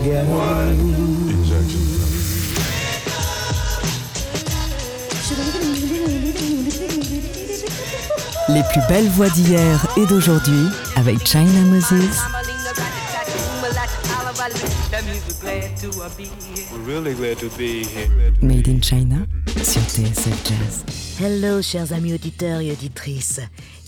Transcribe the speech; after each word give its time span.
forget. 0.00 0.24
Injection. 1.28 1.80
Les 8.48 8.62
plus 8.72 8.80
belles 8.88 9.08
voix 9.10 9.28
d'hier 9.30 9.86
et 9.96 10.06
d'aujourd'hui 10.06 10.66
avec 10.96 11.24
China 11.26 11.60
Moses. 11.70 12.18
We're 16.72 16.84
really 16.86 17.14
glad 17.14 17.38
to 17.38 17.48
be 17.56 17.84
here. 17.84 18.08
Made 18.42 18.68
in 18.68 18.80
China 18.80 19.26
sur 19.62 19.82
TSF 19.82 20.44
Jazz. 20.44 20.84
Hello, 21.20 21.62
chers 21.62 21.92
amis 21.92 22.14
auditeurs 22.14 22.60
et 22.60 22.72
auditrices. 22.72 23.40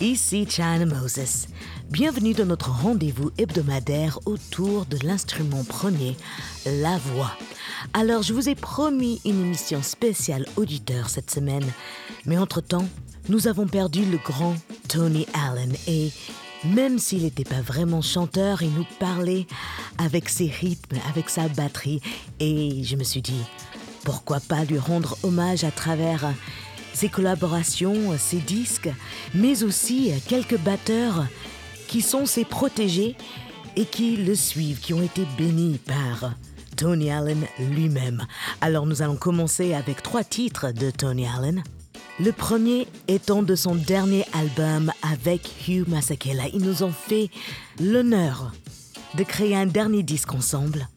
Ici 0.02 0.48
China 0.50 0.84
Moses. 0.84 1.46
Bienvenue 1.88 2.34
dans 2.34 2.44
notre 2.44 2.72
rendez-vous 2.72 3.30
hebdomadaire 3.38 4.18
autour 4.26 4.84
de 4.86 4.98
l'instrument 5.06 5.62
premier, 5.62 6.16
la 6.66 6.98
voix. 6.98 7.30
Alors, 7.94 8.24
je 8.24 8.34
vous 8.34 8.48
ai 8.48 8.56
promis 8.56 9.20
une 9.24 9.40
émission 9.40 9.80
spéciale 9.80 10.44
auditeur 10.56 11.08
cette 11.08 11.30
semaine, 11.30 11.64
mais 12.26 12.36
entre-temps, 12.36 12.88
nous 13.28 13.46
avons 13.46 13.68
perdu 13.68 14.04
le 14.04 14.18
grand 14.18 14.56
Tony 14.88 15.24
Allen 15.34 15.72
et 15.86 16.10
même 16.64 16.98
s'il 16.98 17.22
n'était 17.22 17.44
pas 17.44 17.60
vraiment 17.60 18.02
chanteur, 18.02 18.62
il 18.62 18.72
nous 18.72 18.86
parlait 18.98 19.46
avec 19.98 20.28
ses 20.28 20.48
rythmes, 20.48 20.96
avec 21.10 21.30
sa 21.30 21.46
batterie 21.46 22.00
et 22.40 22.82
je 22.82 22.96
me 22.96 23.04
suis 23.04 23.22
dit, 23.22 23.44
pourquoi 24.02 24.40
pas 24.40 24.64
lui 24.64 24.78
rendre 24.78 25.16
hommage 25.22 25.62
à 25.62 25.70
travers 25.70 26.34
ses 26.94 27.08
collaborations, 27.08 28.16
ses 28.18 28.38
disques, 28.38 28.90
mais 29.34 29.62
aussi 29.62 30.12
quelques 30.28 30.58
batteurs 30.58 31.26
qui 31.88 32.00
sont 32.00 32.26
ses 32.26 32.44
protégés 32.44 33.16
et 33.76 33.84
qui 33.84 34.16
le 34.16 34.34
suivent, 34.34 34.80
qui 34.80 34.94
ont 34.94 35.02
été 35.02 35.26
bénis 35.36 35.78
par 35.78 36.34
Tony 36.76 37.10
Allen 37.10 37.44
lui-même. 37.58 38.26
Alors 38.60 38.86
nous 38.86 39.02
allons 39.02 39.16
commencer 39.16 39.74
avec 39.74 40.02
trois 40.02 40.24
titres 40.24 40.72
de 40.72 40.90
Tony 40.90 41.26
Allen. 41.26 41.62
Le 42.20 42.32
premier 42.32 42.86
étant 43.08 43.42
de 43.42 43.54
son 43.54 43.74
dernier 43.74 44.24
album 44.32 44.92
avec 45.02 45.50
Hugh 45.66 45.88
Masekela. 45.88 46.44
Ils 46.52 46.62
nous 46.62 46.82
ont 46.82 46.92
fait 46.92 47.30
l'honneur 47.80 48.52
de 49.14 49.24
créer 49.24 49.56
un 49.56 49.66
dernier 49.66 50.02
disque 50.02 50.34
ensemble. 50.34 50.88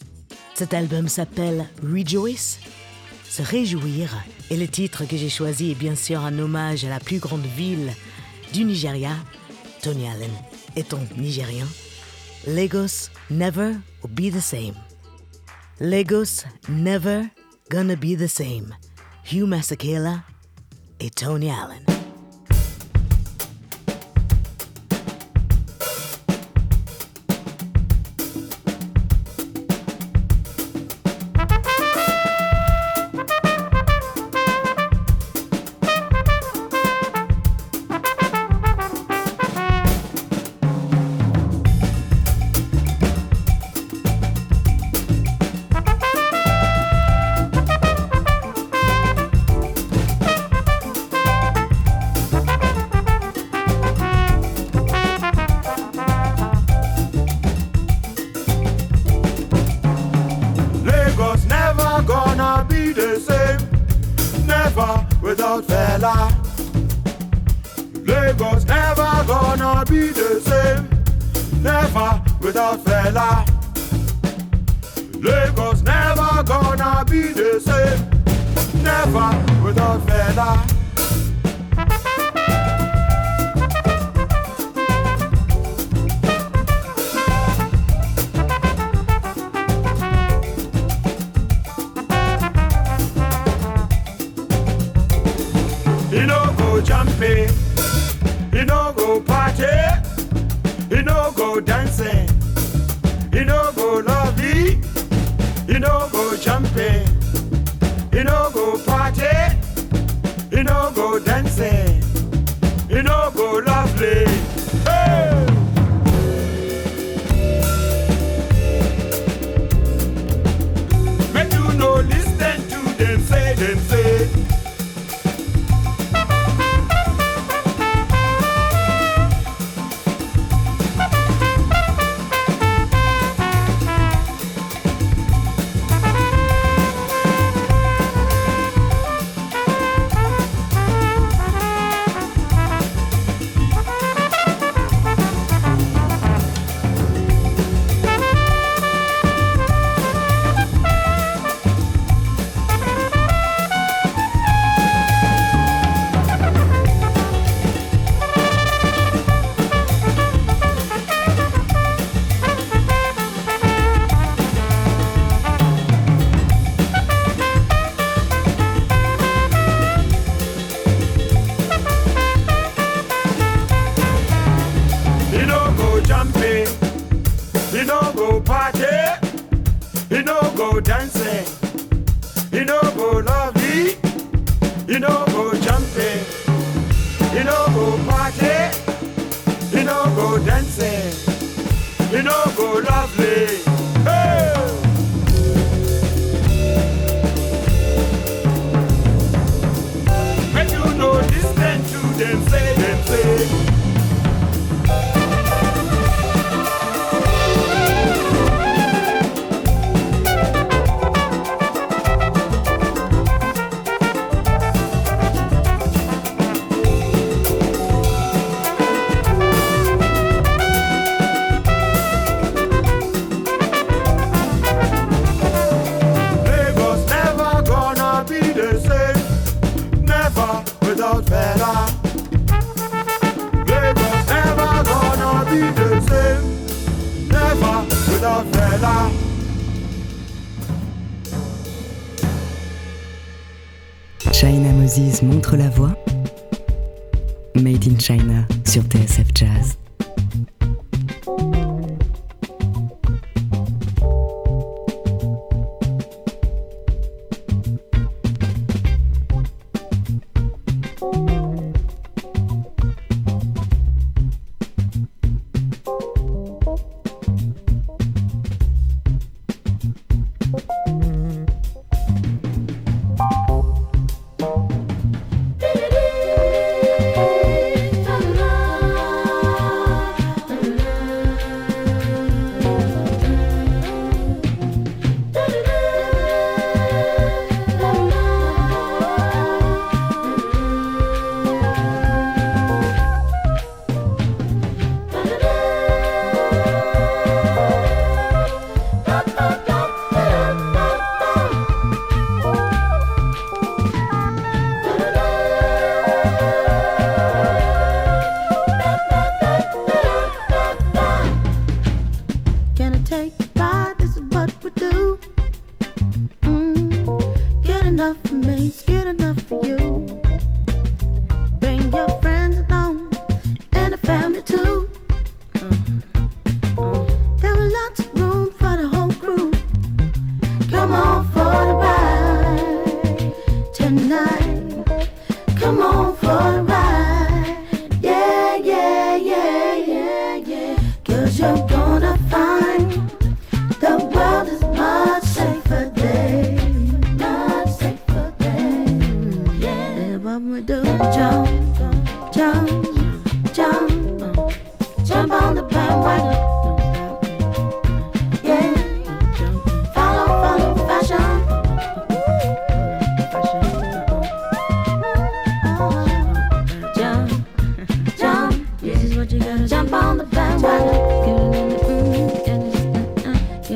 Cet 0.53 0.73
album 0.73 1.07
s'appelle 1.07 1.65
Rejoice, 1.83 2.59
se 3.35 3.41
réjouir. 3.41 4.15
Et 4.49 4.55
le 4.55 4.67
titre 4.67 5.05
que 5.05 5.17
j'ai 5.17 5.29
choisi 5.29 5.71
est 5.71 5.75
bien 5.75 5.95
sûr 5.95 6.21
un 6.21 6.39
hommage 6.39 6.85
à 6.85 6.89
la 6.89 6.99
plus 7.01 7.19
grande 7.19 7.45
ville 7.45 7.91
du 8.53 8.63
Nigeria, 8.63 9.11
Tony 9.81 10.07
Allen 10.07 10.31
étant 10.77 10.99
nigérien. 11.17 11.67
Lagos 12.47 13.09
never 13.29 13.73
will 14.03 14.11
be 14.11 14.31
the 14.31 14.41
same. 14.41 14.75
Lagos 15.81 16.45
never 16.69 17.23
gonna 17.69 17.95
be 17.95 18.15
the 18.15 18.27
same. 18.27 18.73
Hugh 19.25 19.45
Masekela 19.47 20.23
et 21.01 21.09
Tony 21.09 21.49
Allen. 21.49 22.04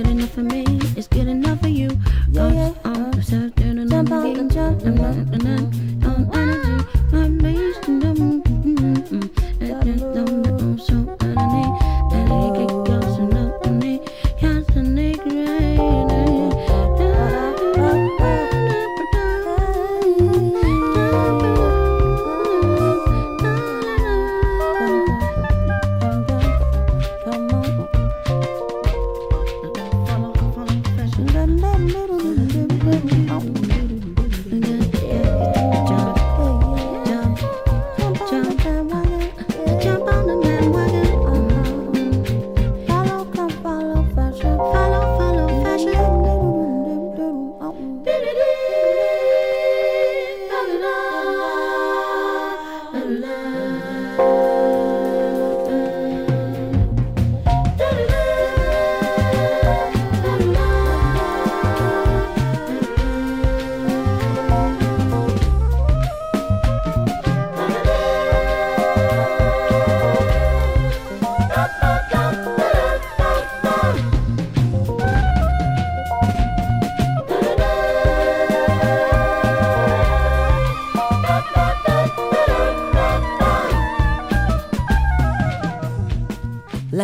enough 0.09 0.31
for 0.31 0.41
me. 0.41 0.65
It's 0.97 1.07
good 1.07 1.27
enough. 1.27 1.48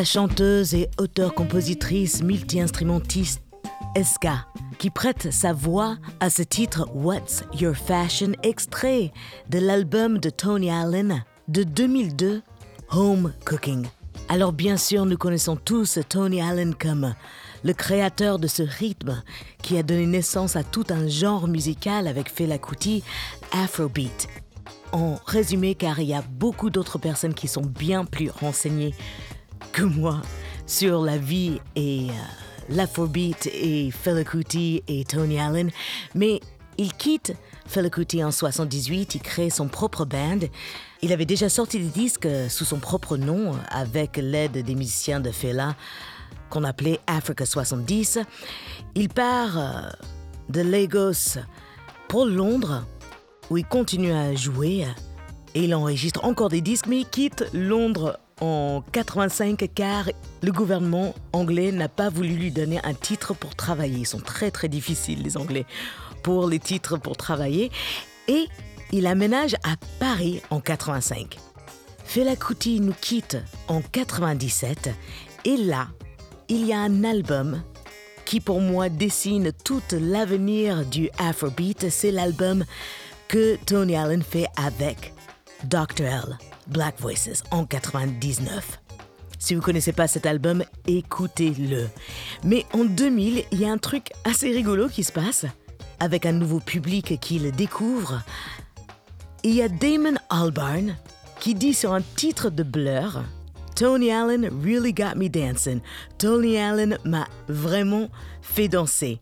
Chanteuse 0.05 0.73
et 0.73 0.89
auteure-compositrice 0.99 2.21
multi-instrumentiste 2.23 3.41
Eska, 3.95 4.45
qui 4.77 4.89
prête 4.89 5.31
sa 5.31 5.51
voix 5.51 5.97
à 6.19 6.29
ce 6.29 6.43
titre 6.43 6.87
What's 6.93 7.43
Your 7.59 7.75
Fashion, 7.75 8.33
extrait 8.43 9.11
de 9.49 9.59
l'album 9.59 10.19
de 10.19 10.29
Tony 10.29 10.69
Allen 10.69 11.23
de 11.47 11.63
2002, 11.63 12.41
Home 12.91 13.33
Cooking. 13.45 13.87
Alors 14.29 14.53
bien 14.53 14.77
sûr, 14.77 15.05
nous 15.05 15.17
connaissons 15.17 15.55
tous 15.55 15.99
Tony 16.07 16.41
Allen 16.41 16.75
comme 16.75 17.13
le 17.63 17.73
créateur 17.73 18.37
de 18.37 18.47
ce 18.47 18.63
rythme 18.63 19.23
qui 19.63 19.77
a 19.77 19.83
donné 19.83 20.05
naissance 20.05 20.55
à 20.55 20.63
tout 20.63 20.85
un 20.89 21.07
genre 21.07 21.47
musical 21.47 22.07
avec 22.07 22.31
Fela 22.31 22.57
Kuti, 22.57 23.03
Afrobeat. 23.51 24.27
En 24.91 25.15
résumé, 25.25 25.75
car 25.75 25.99
il 25.99 26.07
y 26.07 26.13
a 26.13 26.21
beaucoup 26.21 26.69
d'autres 26.69 26.99
personnes 26.99 27.33
qui 27.33 27.47
sont 27.47 27.65
bien 27.65 28.05
plus 28.05 28.29
renseignées 28.29 28.93
que 29.71 29.83
moi 29.83 30.21
sur 30.67 31.01
la 31.01 31.17
vie 31.17 31.59
et 31.75 32.07
euh, 32.09 32.13
l'afrobeat 32.69 33.47
et 33.47 33.91
Fela 33.91 34.23
Kuti 34.23 34.83
et 34.87 35.03
Tony 35.05 35.39
Allen, 35.39 35.71
mais 36.13 36.39
il 36.77 36.93
quitte 36.93 37.33
Fela 37.67 37.89
Kuti 37.89 38.23
en 38.23 38.31
78, 38.31 39.15
il 39.15 39.21
crée 39.21 39.49
son 39.49 39.67
propre 39.67 40.05
band. 40.05 40.39
Il 41.01 41.13
avait 41.13 41.25
déjà 41.25 41.49
sorti 41.49 41.79
des 41.79 41.89
disques 41.89 42.27
sous 42.49 42.65
son 42.65 42.79
propre 42.79 43.17
nom 43.17 43.53
avec 43.69 44.17
l'aide 44.17 44.63
des 44.63 44.75
musiciens 44.75 45.19
de 45.19 45.31
Fela 45.31 45.75
qu'on 46.49 46.63
appelait 46.63 46.99
Africa 47.07 47.45
70. 47.45 48.19
Il 48.95 49.09
part 49.09 49.57
euh, 49.57 49.89
de 50.49 50.61
Lagos 50.61 51.39
pour 52.07 52.25
Londres 52.25 52.85
où 53.49 53.57
il 53.57 53.65
continue 53.65 54.11
à 54.11 54.35
jouer 54.35 54.85
et 55.53 55.63
il 55.63 55.75
enregistre 55.75 56.23
encore 56.25 56.49
des 56.49 56.61
disques 56.61 56.87
mais 56.87 56.99
il 56.99 57.07
quitte 57.07 57.45
Londres 57.53 58.19
en 58.41 58.83
85 58.91 59.69
car 59.73 60.09
le 60.41 60.51
gouvernement 60.51 61.15
anglais 61.33 61.71
n'a 61.71 61.89
pas 61.89 62.09
voulu 62.09 62.29
lui 62.29 62.51
donner 62.51 62.79
un 62.83 62.93
titre 62.93 63.33
pour 63.33 63.55
travailler. 63.55 63.99
Ils 63.99 64.07
sont 64.07 64.19
très 64.19 64.51
très 64.51 64.67
difficiles 64.67 65.21
les 65.23 65.37
Anglais 65.37 65.65
pour 66.23 66.47
les 66.47 66.59
titres 66.59 66.97
pour 66.97 67.17
travailler 67.17 67.71
et 68.27 68.47
il 68.91 69.07
aménage 69.07 69.55
à 69.63 69.75
Paris 69.99 70.41
en 70.49 70.59
85. 70.59 71.37
Fela 72.03 72.35
Kuti 72.35 72.79
nous 72.79 72.93
quitte 72.99 73.37
en 73.67 73.81
97 73.81 74.89
et 75.45 75.57
là, 75.57 75.87
il 76.49 76.65
y 76.65 76.73
a 76.73 76.79
un 76.79 77.03
album 77.03 77.61
qui 78.25 78.39
pour 78.39 78.61
moi 78.61 78.89
dessine 78.89 79.51
tout 79.63 79.81
l'avenir 79.91 80.85
du 80.85 81.09
Afrobeat, 81.17 81.89
c'est 81.89 82.11
l'album 82.11 82.65
que 83.27 83.57
Tony 83.65 83.95
Allen 83.95 84.23
fait 84.23 84.47
avec 84.55 85.13
Dr. 85.63 86.05
L, 86.05 86.37
Black 86.67 86.99
Voices, 86.99 87.43
en 87.51 87.65
99. 87.65 88.79
Si 89.39 89.53
vous 89.53 89.61
connaissez 89.61 89.93
pas 89.93 90.07
cet 90.07 90.25
album, 90.25 90.63
écoutez-le. 90.87 91.87
Mais 92.43 92.65
en 92.73 92.85
2000, 92.85 93.43
il 93.51 93.59
y 93.59 93.65
a 93.65 93.71
un 93.71 93.77
truc 93.77 94.11
assez 94.23 94.51
rigolo 94.51 94.87
qui 94.89 95.03
se 95.03 95.11
passe 95.11 95.45
avec 95.99 96.25
un 96.25 96.31
nouveau 96.31 96.59
public 96.59 97.19
qui 97.19 97.39
le 97.39 97.51
découvre. 97.51 98.21
Il 99.43 99.53
y 99.53 99.61
a 99.61 99.69
Damon 99.69 100.15
Albarn 100.29 100.95
qui 101.39 101.53
dit 101.53 101.73
sur 101.73 101.93
un 101.93 102.01
titre 102.01 102.49
de 102.49 102.63
Blur 102.63 103.23
Tony 103.75 104.09
Allen 104.09 104.49
really 104.63 104.93
got 104.93 105.15
me 105.15 105.27
dancing. 105.27 105.81
Tony 106.17 106.57
Allen 106.57 106.97
m'a 107.03 107.27
vraiment 107.49 108.09
fait 108.41 108.69
danser. 108.69 109.19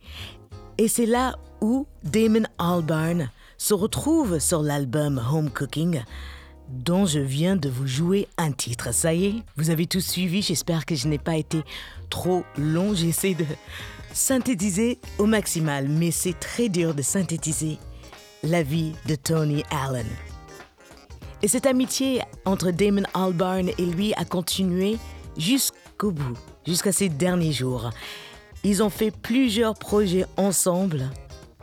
Et 0.77 0.87
c'est 0.87 1.07
là 1.07 1.37
où 1.59 1.87
Damon 2.03 2.43
Albarn 2.59 3.29
se 3.57 3.73
retrouve 3.73 4.39
sur 4.39 4.61
l'album 4.61 5.21
Home 5.31 5.49
Cooking 5.49 6.03
dont 6.69 7.05
je 7.05 7.19
viens 7.19 7.55
de 7.55 7.69
vous 7.69 7.87
jouer 7.87 8.27
un 8.37 8.51
titre. 8.51 8.93
Ça 8.93 9.13
y 9.13 9.25
est, 9.25 9.35
vous 9.57 9.69
avez 9.69 9.85
tout 9.85 10.01
suivi, 10.01 10.41
j'espère 10.41 10.85
que 10.85 10.95
je 10.95 11.07
n'ai 11.07 11.17
pas 11.17 11.35
été 11.35 11.61
trop 12.09 12.43
long, 12.57 12.93
j'essaie 12.95 13.33
de 13.33 13.45
synthétiser 14.13 14.99
au 15.17 15.25
maximal, 15.25 15.87
mais 15.87 16.11
c'est 16.11 16.39
très 16.39 16.69
dur 16.69 16.93
de 16.93 17.01
synthétiser 17.01 17.77
la 18.43 18.63
vie 18.63 18.93
de 19.07 19.15
Tony 19.15 19.63
Allen. 19.71 20.07
Et 21.41 21.47
cette 21.47 21.65
amitié 21.65 22.21
entre 22.45 22.71
Damon 22.71 23.03
Albarn 23.13 23.69
et 23.77 23.85
lui 23.85 24.13
a 24.13 24.23
continué 24.23 24.97
jusqu'au 25.37 26.11
bout, 26.11 26.37
jusqu'à 26.65 26.91
ces 26.91 27.09
derniers 27.09 27.51
jours. 27.51 27.89
Ils 28.63 28.81
ont 28.81 28.89
fait 28.89 29.11
plusieurs 29.11 29.73
projets 29.73 30.25
ensemble. 30.37 31.09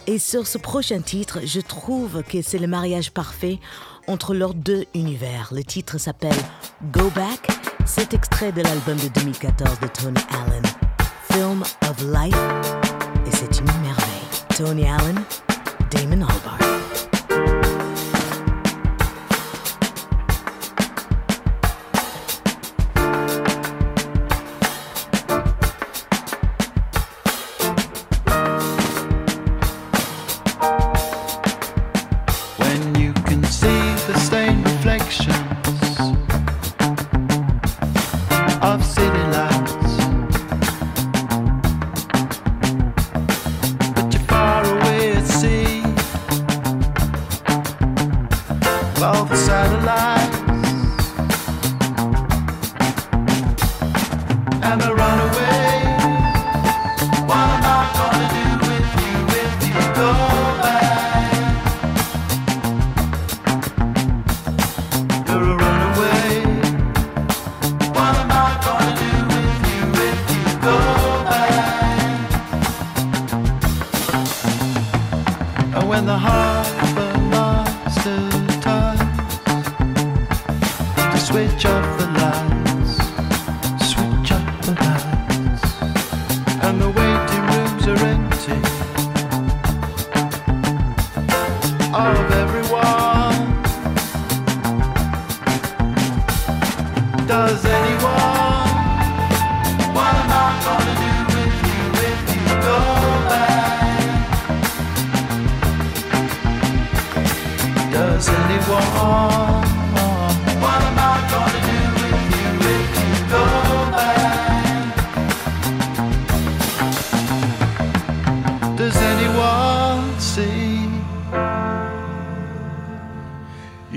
Et 0.07 0.19
sur 0.19 0.47
ce 0.47 0.59
prochain 0.59 1.01
titre, 1.01 1.41
je 1.45 1.61
trouve 1.61 2.23
que 2.23 2.43
c'est 2.43 2.59
le 2.59 2.67
mariage 2.67 3.13
parfait 3.13 3.59
entre 4.07 4.35
leurs 4.35 4.55
deux 4.55 4.85
univers. 4.95 5.51
Le 5.53 5.63
titre 5.63 5.99
s'appelle 5.99 6.37
Go 6.93 7.11
Back. 7.15 7.49
C'est 7.85 8.15
extrait 8.15 8.53
de 8.53 8.63
l'album 8.63 8.97
de 8.97 9.09
2014 9.09 9.81
de 9.81 9.87
Tony 9.89 10.21
Allen, 10.31 10.63
Film 11.33 11.63
of 11.63 12.03
Life. 12.03 12.37
Et 13.27 13.31
c'est 13.31 13.61
une 13.61 13.67
merveille. 13.67 14.57
Tony 14.57 14.89
Allen, 14.89 15.21
Damon 15.91 16.27
Albarn. 16.27 16.60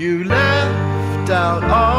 You 0.04 0.22
left 0.24 1.30
out 1.30 1.64
all 1.64 1.93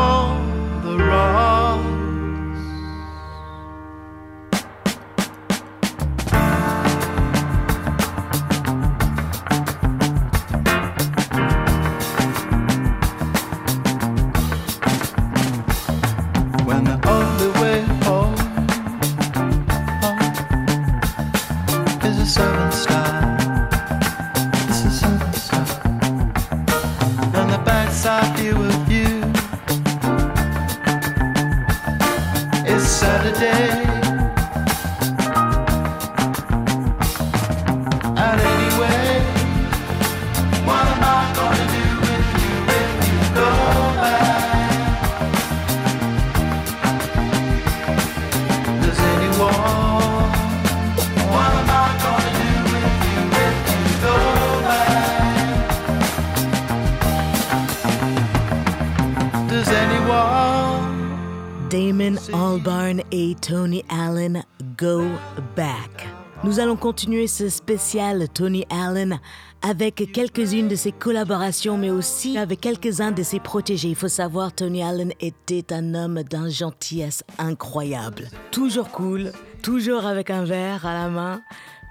continuer 66.78 67.28
ce 67.28 67.50
spécial 67.50 68.28
Tony 68.30 68.66
Allen 68.70 69.20
avec 69.62 70.12
quelques-unes 70.12 70.68
de 70.68 70.76
ses 70.76 70.92
collaborations, 70.92 71.78
mais 71.78 71.90
aussi 71.90 72.38
avec 72.38 72.62
quelques-uns 72.62 73.12
de 73.12 73.24
ses 73.24 73.40
protégés. 73.40 73.90
Il 73.90 73.96
faut 73.96 74.08
savoir, 74.08 74.54
Tony 74.54 74.84
Allen 74.84 75.12
était 75.20 75.74
un 75.74 75.94
homme 75.94 76.24
d'un 76.24 76.50
gentillesse 76.50 77.24
incroyable. 77.38 78.30
Toujours 78.52 78.90
cool, 78.90 79.32
toujours 79.64 80.06
avec 80.06 80.30
un 80.30 80.44
verre 80.44 80.86
à 80.86 80.94
la 80.94 81.10
main, 81.10 81.42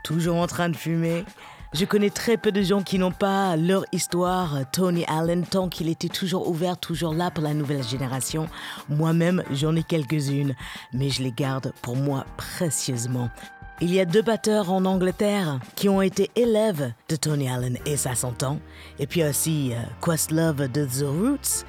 toujours 0.02 0.36
en 0.36 0.46
train 0.46 0.68
de 0.68 0.76
fumer. 0.76 1.24
Je 1.74 1.86
connais 1.86 2.10
très 2.10 2.36
peu 2.36 2.52
de 2.52 2.62
gens 2.62 2.82
qui 2.82 3.00
n'ont 3.00 3.10
pas 3.10 3.56
leur 3.56 3.84
histoire 3.90 4.60
Tony 4.70 5.04
Allen 5.06 5.44
tant 5.44 5.68
qu'il 5.68 5.88
était 5.88 6.08
toujours 6.08 6.48
ouvert, 6.48 6.78
toujours 6.78 7.14
là 7.14 7.32
pour 7.32 7.42
la 7.42 7.52
nouvelle 7.52 7.82
génération. 7.82 8.48
Moi-même, 8.88 9.42
j'en 9.50 9.74
ai 9.74 9.82
quelques-unes, 9.82 10.54
mais 10.92 11.10
je 11.10 11.24
les 11.24 11.32
garde 11.32 11.72
pour 11.82 11.96
moi 11.96 12.26
précieusement. 12.36 13.28
Il 13.80 13.92
y 13.92 13.98
a 13.98 14.04
deux 14.04 14.22
batteurs 14.22 14.70
en 14.70 14.84
Angleterre 14.84 15.58
qui 15.74 15.88
ont 15.88 16.00
été 16.00 16.30
élèves 16.36 16.92
de 17.08 17.16
Tony 17.16 17.48
Allen 17.48 17.76
et 17.84 17.96
ça 17.96 18.14
s'entend. 18.14 18.60
Et 19.00 19.08
puis 19.08 19.24
aussi 19.24 19.72
euh, 19.72 19.82
Questlove 20.00 20.70
de 20.70 20.84
The 20.84 21.04
Roots. 21.04 21.64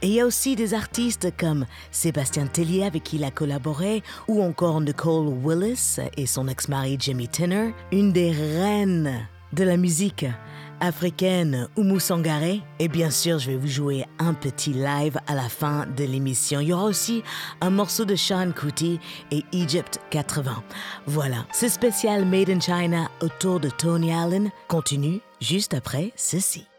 Et 0.00 0.06
il 0.06 0.14
y 0.14 0.20
a 0.20 0.26
aussi 0.26 0.56
des 0.56 0.72
artistes 0.72 1.36
comme 1.36 1.66
Sébastien 1.90 2.46
Tellier 2.46 2.84
avec 2.84 3.02
qui 3.02 3.16
il 3.16 3.24
a 3.24 3.30
collaboré, 3.30 4.02
ou 4.26 4.42
encore 4.42 4.80
Nicole 4.80 5.28
Willis 5.44 5.98
et 6.16 6.24
son 6.24 6.48
ex-mari 6.48 6.96
Jimmy 6.98 7.28
Tinner, 7.28 7.74
une 7.92 8.10
des 8.10 8.30
reines 8.30 9.28
de 9.52 9.64
la 9.64 9.76
musique 9.76 10.24
africaine 10.80 11.68
Oumou 11.76 12.00
Sangaré. 12.00 12.62
Et 12.78 12.88
bien 12.88 13.10
sûr, 13.10 13.38
je 13.38 13.50
vais 13.50 13.56
vous 13.56 13.68
jouer 13.68 14.04
un 14.18 14.34
petit 14.34 14.72
live 14.72 15.18
à 15.26 15.34
la 15.34 15.48
fin 15.48 15.86
de 15.96 16.04
l'émission. 16.04 16.60
Il 16.60 16.68
y 16.68 16.72
aura 16.72 16.84
aussi 16.84 17.22
un 17.60 17.70
morceau 17.70 18.04
de 18.04 18.16
Sean 18.16 18.52
Kuti 18.52 18.98
et 19.30 19.44
Egypt 19.52 20.00
80. 20.10 20.62
Voilà, 21.06 21.46
ce 21.52 21.68
spécial 21.68 22.24
Made 22.24 22.50
in 22.50 22.60
China 22.60 23.10
autour 23.20 23.60
de 23.60 23.70
Tony 23.70 24.12
Allen 24.12 24.50
continue 24.68 25.20
juste 25.40 25.74
après 25.74 26.12
ceci. 26.16 26.69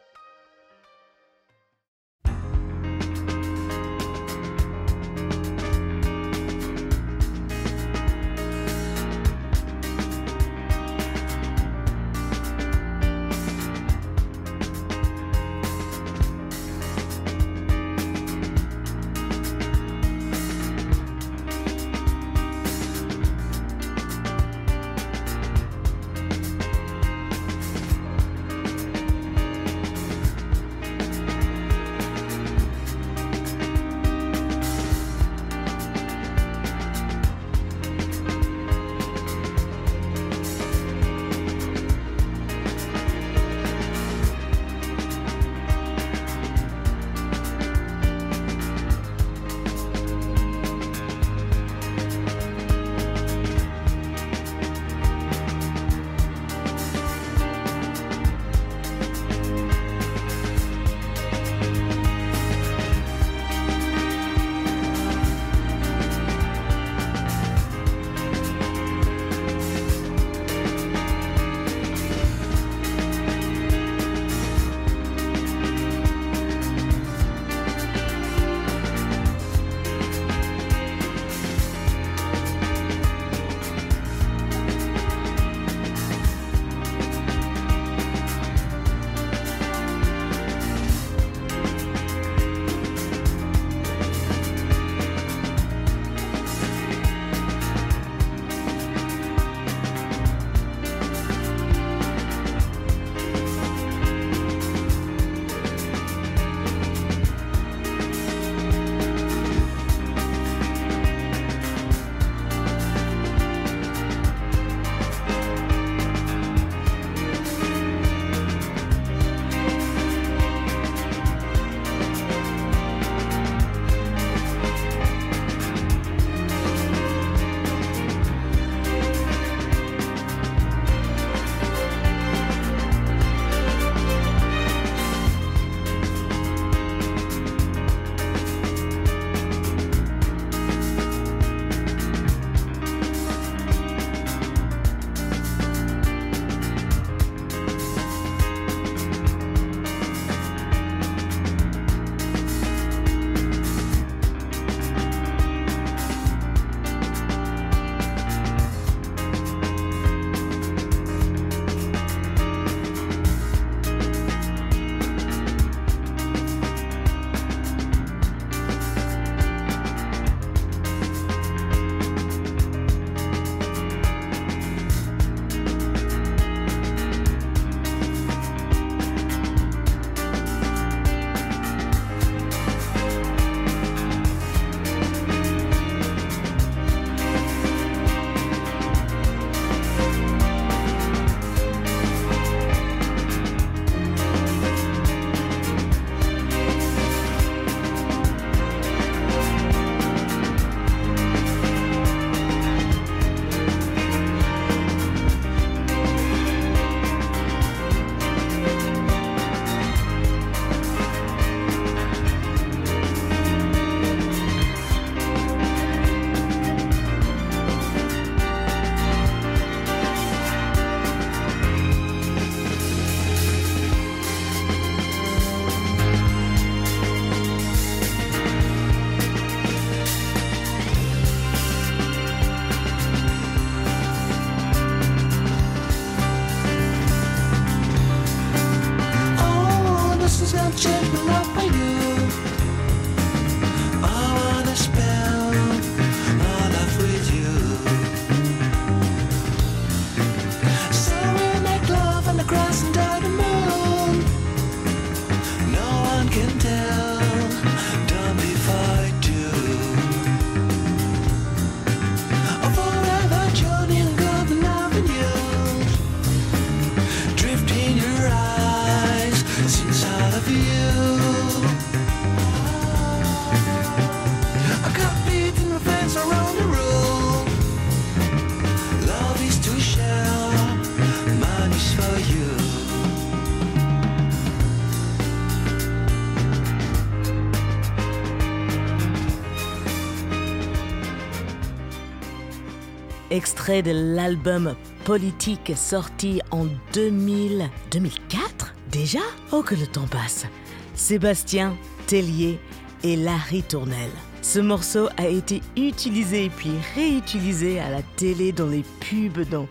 De 293.80 294.16
l'album 294.16 294.76
Politique 295.06 295.72
sorti 295.78 296.42
en 296.52 296.66
2000... 296.94 297.70
2004 297.90 298.74
Déjà? 298.92 299.20
Oh 299.54 299.64
que 299.64 299.76
le 299.76 299.88
temps 299.88 300.08
passe. 300.08 300.46
Sébastien 300.94 301.78
Tellier 302.06 302.60
et 303.04 303.16
Larry 303.16 303.64
Tournel. 303.64 304.10
Ce 304.42 304.60
morceau 304.60 305.08
a 305.16 305.28
été 305.28 305.62
utilisé 305.78 306.50
puis 306.50 306.74
réutilisé 306.96 307.80
à 307.80 307.90
la 307.90 308.02
télé, 308.18 308.52
dans 308.52 308.68
les 308.68 308.84
pubs, 309.00 309.48
dans... 309.50 309.68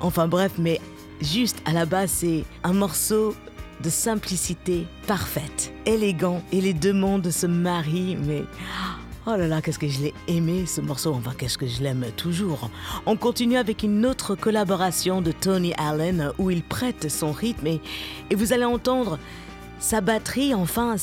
Enfin 0.00 0.26
bref, 0.26 0.52
mais 0.56 0.80
juste 1.20 1.60
à 1.66 1.72
la 1.72 1.84
base, 1.84 2.10
c'est 2.10 2.44
un 2.64 2.72
morceau 2.72 3.34
de 3.82 3.90
simplicité 3.90 4.86
parfaite, 5.06 5.72
élégant, 5.84 6.42
et 6.52 6.62
les 6.62 6.72
deux 6.72 6.94
mondes 6.94 7.30
se 7.30 7.46
marient, 7.46 8.16
mais... 8.16 8.44
Oh 9.26 9.36
là 9.36 9.46
là, 9.46 9.60
qu'est-ce 9.60 9.78
que 9.78 9.86
je 9.86 10.00
l'ai 10.00 10.14
aimé 10.28 10.64
ce 10.64 10.80
morceau, 10.80 11.12
enfin 11.12 11.32
qu'est-ce 11.36 11.58
que 11.58 11.66
je 11.66 11.82
l'aime 11.82 12.06
toujours. 12.16 12.70
On 13.04 13.16
continue 13.16 13.58
avec 13.58 13.82
une 13.82 14.06
autre 14.06 14.34
collaboration 14.34 15.20
de 15.20 15.30
Tony 15.30 15.74
Allen 15.76 16.32
où 16.38 16.50
il 16.50 16.62
prête 16.62 17.10
son 17.10 17.30
rythme 17.30 17.66
et, 17.66 17.80
vous 18.34 18.54
allez 18.54 18.64
entendre 18.64 19.18
sa 19.78 20.00
batterie, 20.00 20.54
enfin 20.54 20.96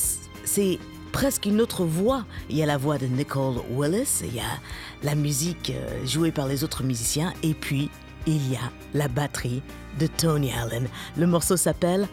c'est 0.45 0.79
presque 1.11 1.45
une 1.45 1.61
autre 1.61 1.85
voix. 1.85 2.25
Il 2.49 2.57
y 2.57 2.63
a 2.63 2.65
la 2.65 2.77
voix 2.77 2.97
de 2.97 3.05
Nicole 3.05 3.61
Willis, 3.69 4.21
il 4.23 4.33
y 4.33 4.39
a 4.39 4.59
la 5.03 5.13
musique 5.13 5.69
euh, 5.69 6.05
jouée 6.05 6.31
par 6.31 6.47
les 6.47 6.63
autres 6.63 6.83
musiciens 6.83 7.33
et 7.43 7.53
puis 7.53 7.91
il 8.25 8.51
y 8.51 8.55
a 8.55 8.71
la 8.95 9.07
batterie 9.07 9.61
de 9.99 10.07
Tony 10.07 10.51
Allen. 10.51 10.87
Le 11.17 11.27
morceau 11.27 11.55
s'appelle 11.55 12.07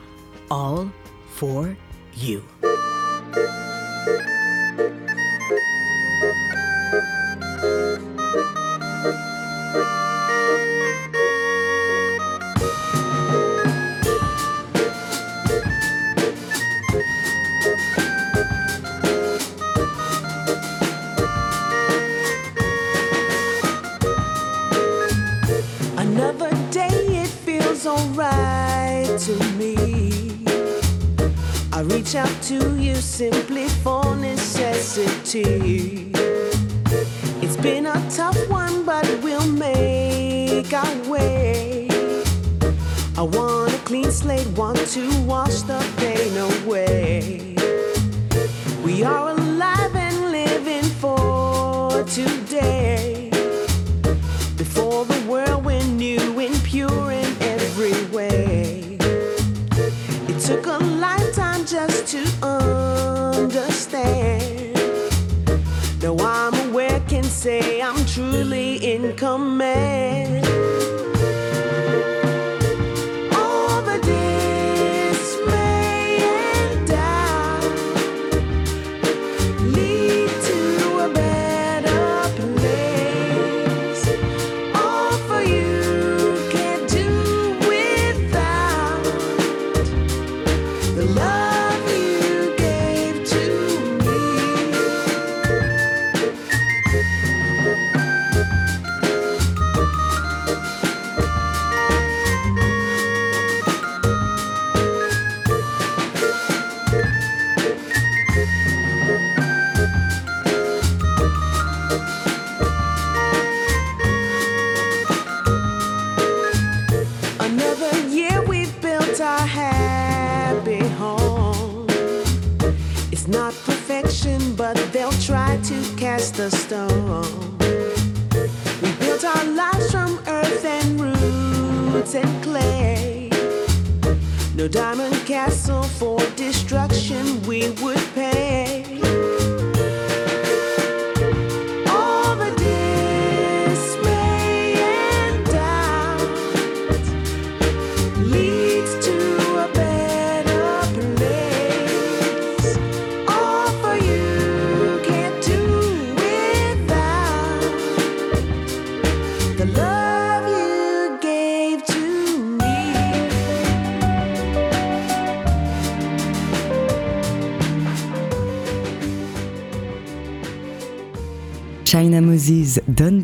All 0.50 0.86
for 1.34 1.66
You. 2.18 2.40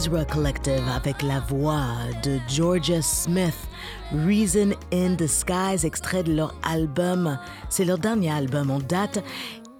Ezra 0.00 0.24
Collective 0.24 0.88
avec 0.96 1.20
la 1.20 1.40
voix 1.40 1.84
de 2.22 2.38
Georgia 2.48 3.02
Smith, 3.02 3.68
Reason 4.14 4.70
in 4.94 5.10
Disguise, 5.10 5.84
extrait 5.84 6.22
de 6.22 6.32
leur 6.32 6.54
album, 6.62 7.38
c'est 7.68 7.84
leur 7.84 7.98
dernier 7.98 8.30
album 8.30 8.70
en 8.70 8.78
date 8.78 9.22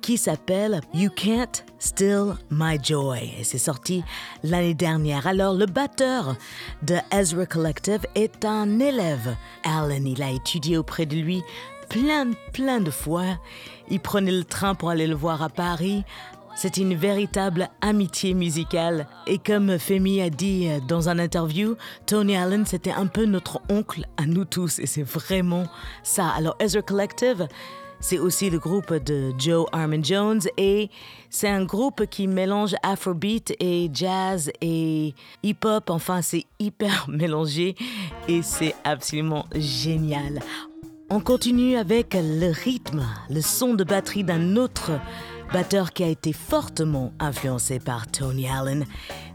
qui 0.03 0.19
s'appelle 0.19 0.83
You 0.93 1.09
Can't 1.17 1.65
Still 1.79 2.35
My 2.51 2.79
Joy 2.83 3.33
et 3.39 3.45
c'est 3.45 3.57
sorti 3.57 4.05
l'année 4.43 4.75
dernière. 4.75 5.27
Alors 5.27 5.55
le 5.55 5.65
batteur 5.65 6.37
de 6.83 6.97
Ezra 7.11 7.47
Collective 7.47 8.05
est 8.15 8.45
un 8.45 8.79
élève. 8.79 9.35
Alan, 9.65 10.05
il 10.05 10.23
a 10.23 10.31
étudié 10.31 10.77
auprès 10.77 11.07
de 11.07 11.17
lui 11.17 11.43
plein, 11.89 12.33
plein 12.53 12.81
de 12.81 12.91
fois. 12.91 13.39
Il 13.89 14.01
prenait 14.01 14.33
le 14.33 14.45
train 14.45 14.75
pour 14.75 14.91
aller 14.91 15.07
le 15.07 15.15
voir 15.15 15.43
à 15.43 15.49
Paris. 15.49 16.05
C'est 16.63 16.77
une 16.77 16.95
véritable 16.95 17.71
amitié 17.81 18.35
musicale. 18.35 19.07
Et 19.27 19.39
comme 19.39 19.79
Femi 19.79 20.21
a 20.21 20.29
dit 20.29 20.69
euh, 20.69 20.79
dans 20.87 21.09
un 21.09 21.19
interview, 21.19 21.75
Tony 22.05 22.37
Allen, 22.37 22.67
c'était 22.67 22.91
un 22.91 23.07
peu 23.07 23.25
notre 23.25 23.63
oncle 23.71 24.05
à 24.19 24.27
nous 24.27 24.45
tous. 24.45 24.79
Et 24.79 24.85
c'est 24.85 25.03
vraiment 25.03 25.65
ça. 26.03 26.29
Alors, 26.29 26.57
Ezra 26.61 26.83
Collective, 26.83 27.49
c'est 27.99 28.19
aussi 28.19 28.51
le 28.51 28.59
groupe 28.59 28.93
de 28.93 29.33
Joe 29.39 29.69
Armin 29.73 30.03
Jones 30.03 30.43
et 30.59 30.91
c'est 31.31 31.49
un 31.49 31.65
groupe 31.65 32.05
qui 32.11 32.27
mélange 32.27 32.75
Afrobeat 32.83 33.55
et 33.59 33.89
jazz 33.95 34.51
et 34.61 35.15
hip-hop. 35.43 35.89
Enfin, 35.89 36.21
c'est 36.21 36.45
hyper 36.59 37.07
mélangé 37.09 37.75
et 38.29 38.43
c'est 38.43 38.75
absolument 38.85 39.47
génial. 39.55 40.41
On 41.09 41.21
continue 41.21 41.77
avec 41.77 42.15
le 42.15 42.53
rythme, 42.53 43.05
le 43.31 43.41
son 43.41 43.73
de 43.73 43.83
batterie 43.83 44.25
d'un 44.25 44.57
autre 44.57 44.93
batteur 45.53 45.93
qui 45.93 46.05
a 46.05 46.09
été 46.09 46.33
fortement 46.33 47.13
influencé 47.19 47.79
par 47.79 48.07
Tony 48.07 48.49
Allen, 48.49 48.85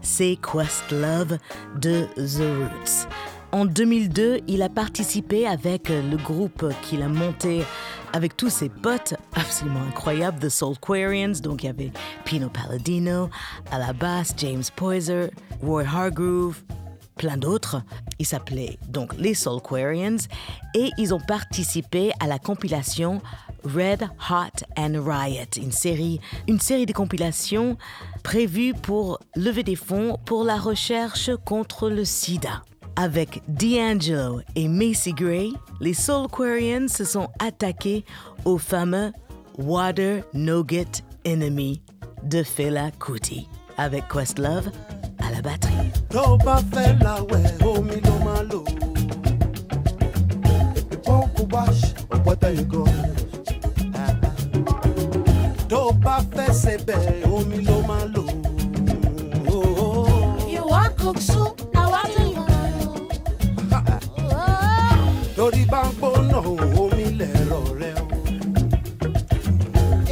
c'est 0.00 0.38
Questlove 0.40 1.38
de 1.76 2.06
The 2.16 2.40
Roots. 2.40 3.08
En 3.52 3.64
2002, 3.64 4.40
il 4.48 4.62
a 4.62 4.68
participé 4.68 5.46
avec 5.46 5.88
le 5.88 6.16
groupe 6.16 6.66
qu'il 6.82 7.02
a 7.02 7.08
monté 7.08 7.62
avec 8.12 8.36
tous 8.36 8.50
ses 8.50 8.68
potes 8.68 9.14
absolument 9.34 9.82
incroyables, 9.88 10.38
The 10.38 10.48
Soulquarians. 10.48 11.40
Donc 11.42 11.62
il 11.62 11.66
y 11.66 11.70
avait 11.70 11.92
Pino 12.24 12.48
Palladino, 12.48 13.30
à 13.70 13.78
la 13.78 13.92
basse 13.92 14.34
James 14.38 14.64
Poyser, 14.74 15.30
Roy 15.62 15.84
Hargrove, 15.84 16.62
plein 17.16 17.36
d'autres. 17.36 17.82
Ils 18.18 18.26
s'appelaient 18.26 18.78
donc 18.88 19.14
les 19.16 19.34
Soulquarians 19.34 20.16
et 20.74 20.90
ils 20.98 21.14
ont 21.14 21.20
participé 21.20 22.12
à 22.20 22.26
la 22.26 22.38
compilation 22.38 23.20
Red 23.64 24.08
Hot 24.30 24.64
and 24.76 25.02
Riot, 25.04 25.56
une 25.56 25.72
série, 25.72 26.20
une 26.48 26.60
série 26.60 26.86
de 26.86 26.92
compilations 26.92 27.76
prévues 28.22 28.74
pour 28.74 29.18
lever 29.34 29.62
des 29.62 29.76
fonds 29.76 30.18
pour 30.24 30.44
la 30.44 30.56
recherche 30.56 31.30
contre 31.44 31.88
le 31.90 32.04
sida. 32.04 32.62
Avec 32.96 33.42
D'Angelo 33.48 34.40
et 34.54 34.68
Macy 34.68 35.12
Gray, 35.12 35.52
les 35.80 35.94
Soulquarians 35.94 36.88
se 36.88 37.04
sont 37.04 37.28
attaqués 37.38 38.04
au 38.44 38.56
fameux 38.58 39.12
Water 39.58 40.22
Nugget 40.32 41.02
Enemy 41.26 41.82
de 42.22 42.42
Fela 42.42 42.90
Kuti, 42.92 43.48
avec 43.76 44.08
Questlove 44.08 44.70
à 45.18 45.30
la 45.30 45.42
batterie. 45.42 45.92
Tó 55.86 55.92
bá 56.04 56.18
fẹ́ 56.36 56.48
sebẹ̀ 56.62 56.98
omi 57.36 57.58
ló 57.66 57.76
máa 57.88 58.04
lò. 58.14 58.24
You 60.54 60.62
want 60.72 60.92
cook 61.00 61.18
soup? 61.28 61.52
Now 61.74 61.86
what 61.94 62.06
do 62.16 62.22
you 62.34 62.42
want? 62.48 63.10
torí 65.36 65.62
bá 65.72 65.80
ń 65.86 65.90
gbóná 65.98 66.38
omi 66.82 67.06
lẹ̀rọ 67.20 67.60
rẹ 67.80 67.92
o. 68.02 68.04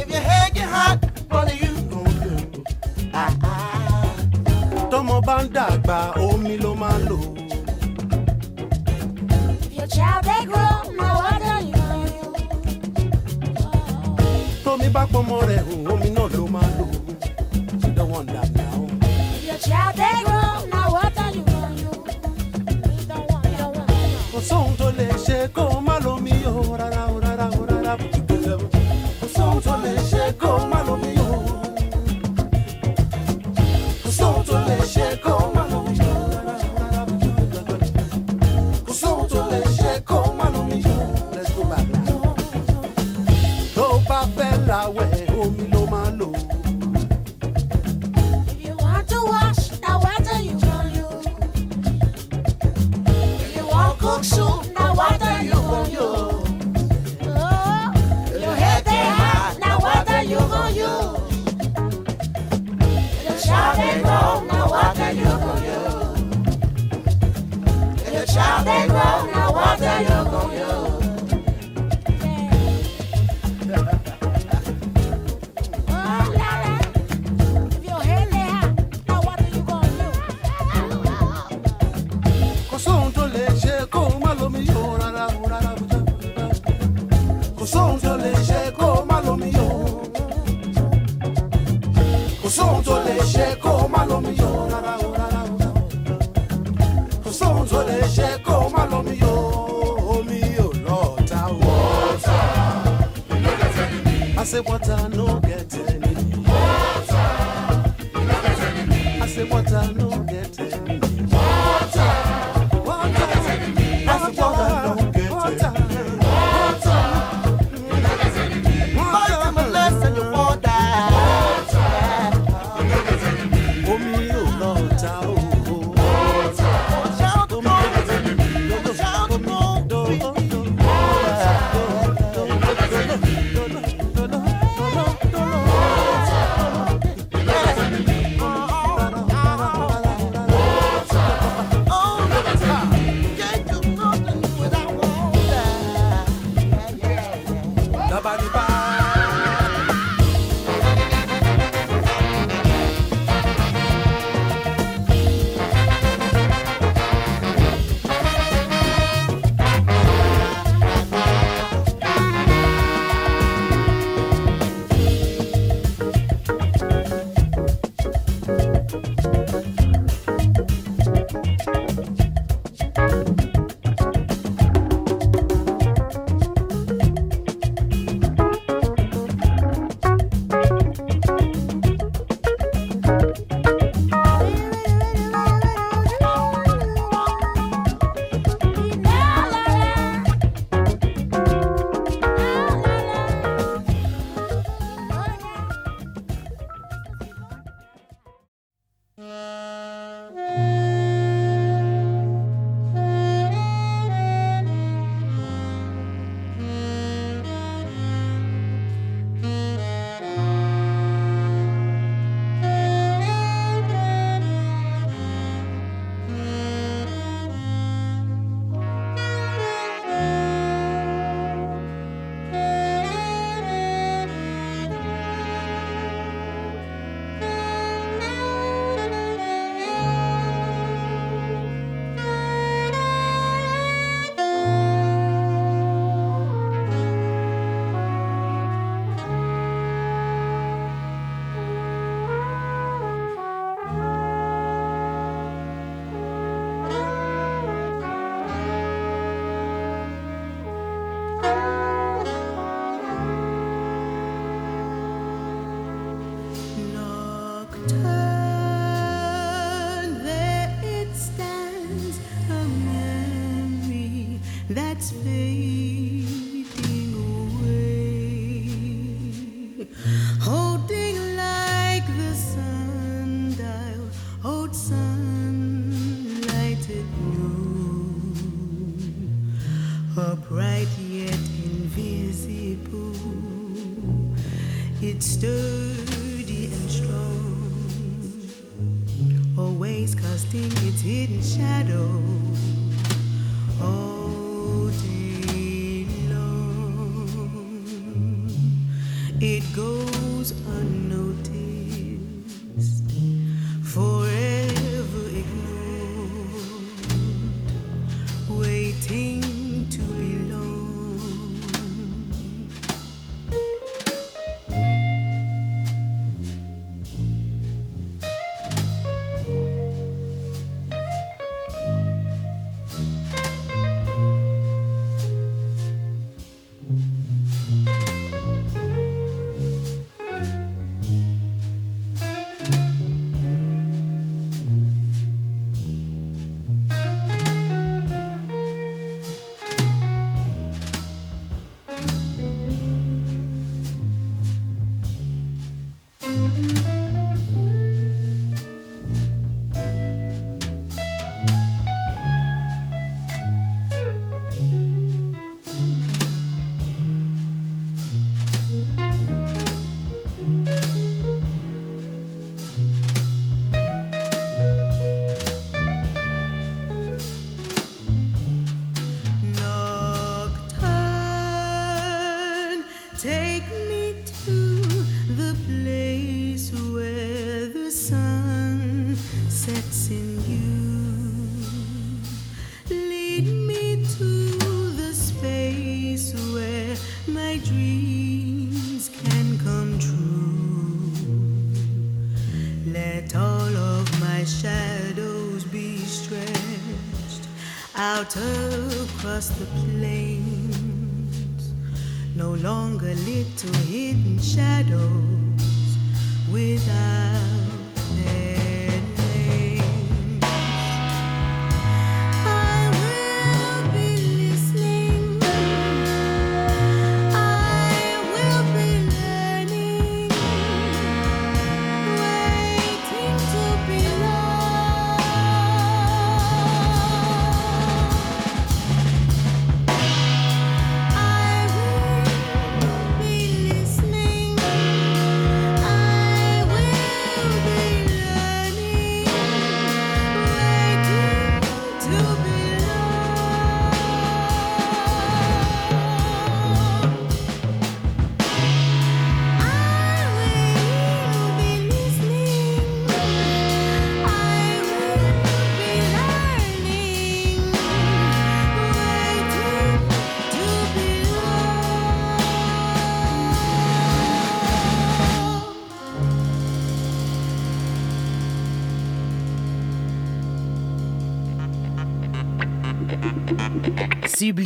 if 0.01 0.07
you 0.13 0.21
hang 0.29 0.53
your 0.59 0.69
hat 0.75 0.97
what 1.31 1.45
are 1.51 1.59
you 1.63 1.73
gonna 1.91 2.13
do? 2.23 2.33
tọmọ 4.91 5.15
bá 5.27 5.35
ń 5.43 5.45
dàgbà 5.55 5.99
omi 6.29 6.53
ló 6.63 6.71
máa 6.81 6.97
lò. 7.09 7.19
If 9.65 9.71
your 9.77 9.87
child 9.95 10.21
they 10.29 10.41
grow, 10.49 10.77
now 10.99 11.15
what 11.23 11.44
bá 14.95 15.03
pọnmọ 15.13 15.37
rẹ̀ 15.49 15.61
hùn 15.67 15.79
omi 15.91 16.09
náà 16.15 16.25
ló 16.33 16.43
máa 16.55 16.67
lò. 16.77 16.85
you 17.83 17.91
don't 17.97 18.09
want 18.13 18.27
that 18.33 18.49
now 18.59 20.34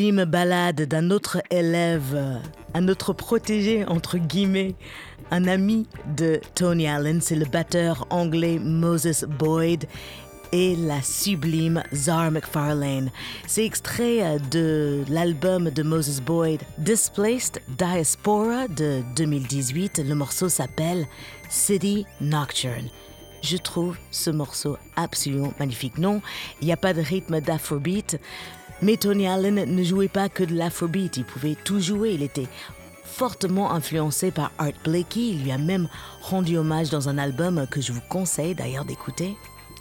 Sublime 0.10 0.26
ballade 0.26 0.82
d'un 0.88 1.12
autre 1.12 1.39
élève, 1.51 2.41
un 2.74 2.88
autre 2.88 3.14
protégé 3.14 3.86
entre 3.86 4.18
guillemets, 4.18 4.74
un 5.30 5.45
ami 5.45 5.86
de 6.18 6.41
Tony 6.55 6.88
Allen, 6.88 7.22
c'est 7.22 7.36
le 7.36 7.45
batteur 7.45 8.07
anglais 8.10 8.57
Moses 8.57 9.26
Boyd 9.26 9.86
et 10.51 10.76
la 10.78 11.03
sublime 11.03 11.84
Zara 11.93 12.32
McFarlane. 12.32 13.12
C'est 13.45 13.64
extrait 13.64 14.24
euh, 14.24 14.39
de 14.49 15.03
l'album 15.10 15.70
de 15.70 15.84
Moses 15.84 16.22
Boyd 16.22 16.62
Displaced 16.80 17.62
Diaspora 17.78 18.68
de 18.68 19.03
2018. 19.16 20.01
Le 20.07 20.16
morceau 20.16 20.49
s'appelle 20.49 21.05
City 21.51 22.07
Nocturne. 22.20 22.89
Je 23.43 23.57
trouve 23.57 23.95
ce 24.10 24.32
morceau 24.32 24.78
absolument 24.95 25.53
magnifique. 25.60 25.99
Non, 25.99 26.20
il 26.62 26.66
n'y 26.66 26.74
a 26.74 26.78
pas 26.78 26.93
de 26.93 27.01
rythme 27.01 27.39
d'afrobeat, 27.41 28.20
mais 28.82 28.97
Tony 28.97 29.27
Allen 29.27 29.65
ne 29.65 29.84
jouait 29.84 30.07
pas 30.07 30.30
que 30.30 30.43
de 30.43 30.55
l'afrobeat, 30.55 31.17
il 31.17 31.25
pouvait 31.25 31.57
tout 31.63 31.80
jouer, 31.80 32.11
il 32.13 32.23
était 32.23 32.47
fortement 33.03 33.71
influencé 33.71 34.32
par 34.32 34.51
Art 34.57 34.71
Blakey, 34.84 35.30
il 35.30 35.43
lui 35.43 35.51
a 35.51 35.57
même 35.57 35.89
rendu 36.21 36.57
hommage 36.57 36.89
dans 36.89 37.09
un 37.09 37.17
album 37.17 37.67
que 37.69 37.82
je 37.82 37.91
vous 37.91 38.01
conseille 38.07 38.55
d'ailleurs 38.55 38.86
d'écouter. 38.86 39.36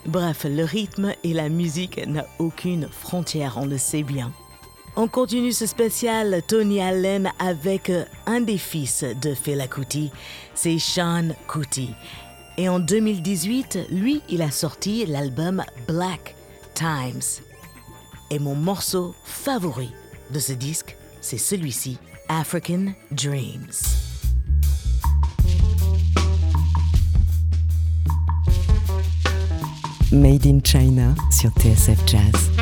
Bref, 0.07 0.45
le 0.49 0.65
rythme 0.65 1.13
et 1.23 1.33
la 1.33 1.49
musique 1.49 2.05
n'ont 2.07 2.25
aucune 2.39 2.89
frontière, 2.89 3.55
on 3.57 3.67
le 3.67 3.79
sait 3.79 4.03
bien. 4.03 4.33
On 4.97 5.07
continue 5.07 5.53
ce 5.53 5.67
spécial 5.67 6.43
Tony 6.49 6.81
Allen 6.81 7.31
avec 7.39 7.93
un 8.27 8.41
des 8.41 8.59
fils 8.59 9.05
de 9.23 9.35
Fela 9.35 9.69
Kuti, 9.69 10.11
c'est 10.55 10.79
Sean 10.81 11.29
Kuti. 11.47 11.91
Et 12.57 12.69
en 12.69 12.81
2018, 12.81 13.87
lui, 13.91 14.21
il 14.29 14.43
a 14.43 14.51
sorti 14.51 15.07
l'album 15.07 15.63
Black 15.87 16.35
Times. 16.75 17.48
Et 18.31 18.39
mon 18.39 18.55
morceau 18.55 19.15
favori 19.25 19.91
de 20.33 20.39
ce 20.39 20.53
disque, 20.53 20.97
c'est 21.21 21.39
celui-ci, 21.39 21.99
African 22.29 22.93
Dreams. 23.11 23.73
Made 30.13 30.47
in 30.47 30.61
China 30.63 31.15
sur 31.31 31.51
TSF 31.53 31.99
Jazz. 32.07 32.58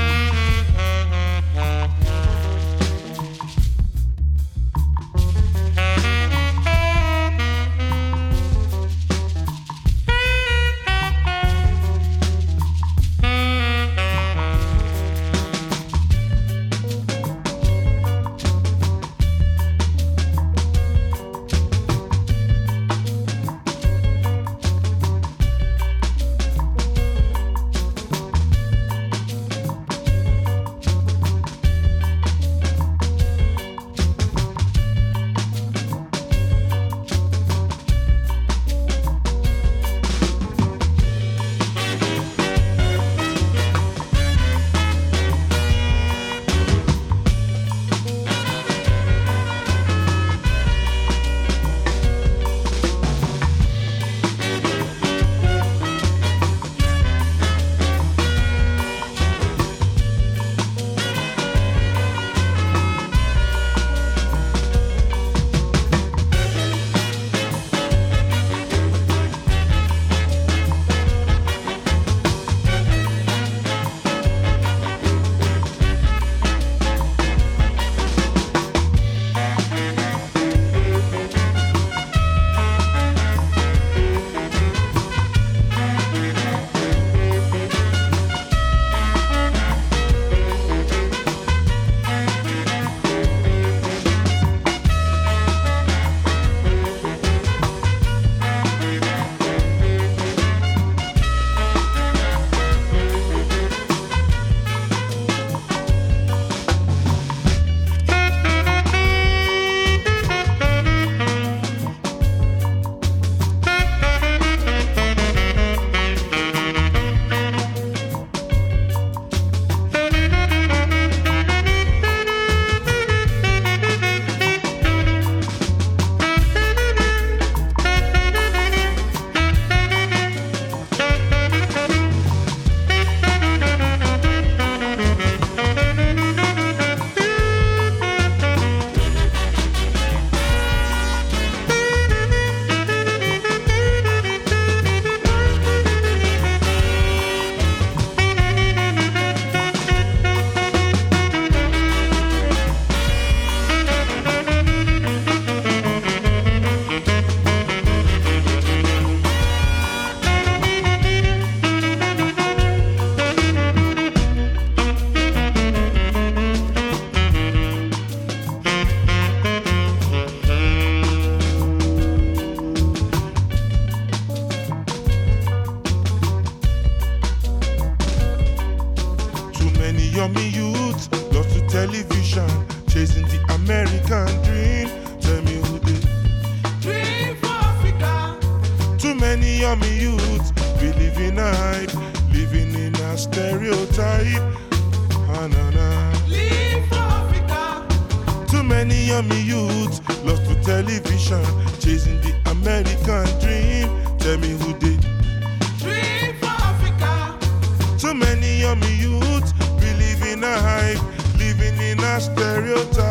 Stereotype. 212.19 213.06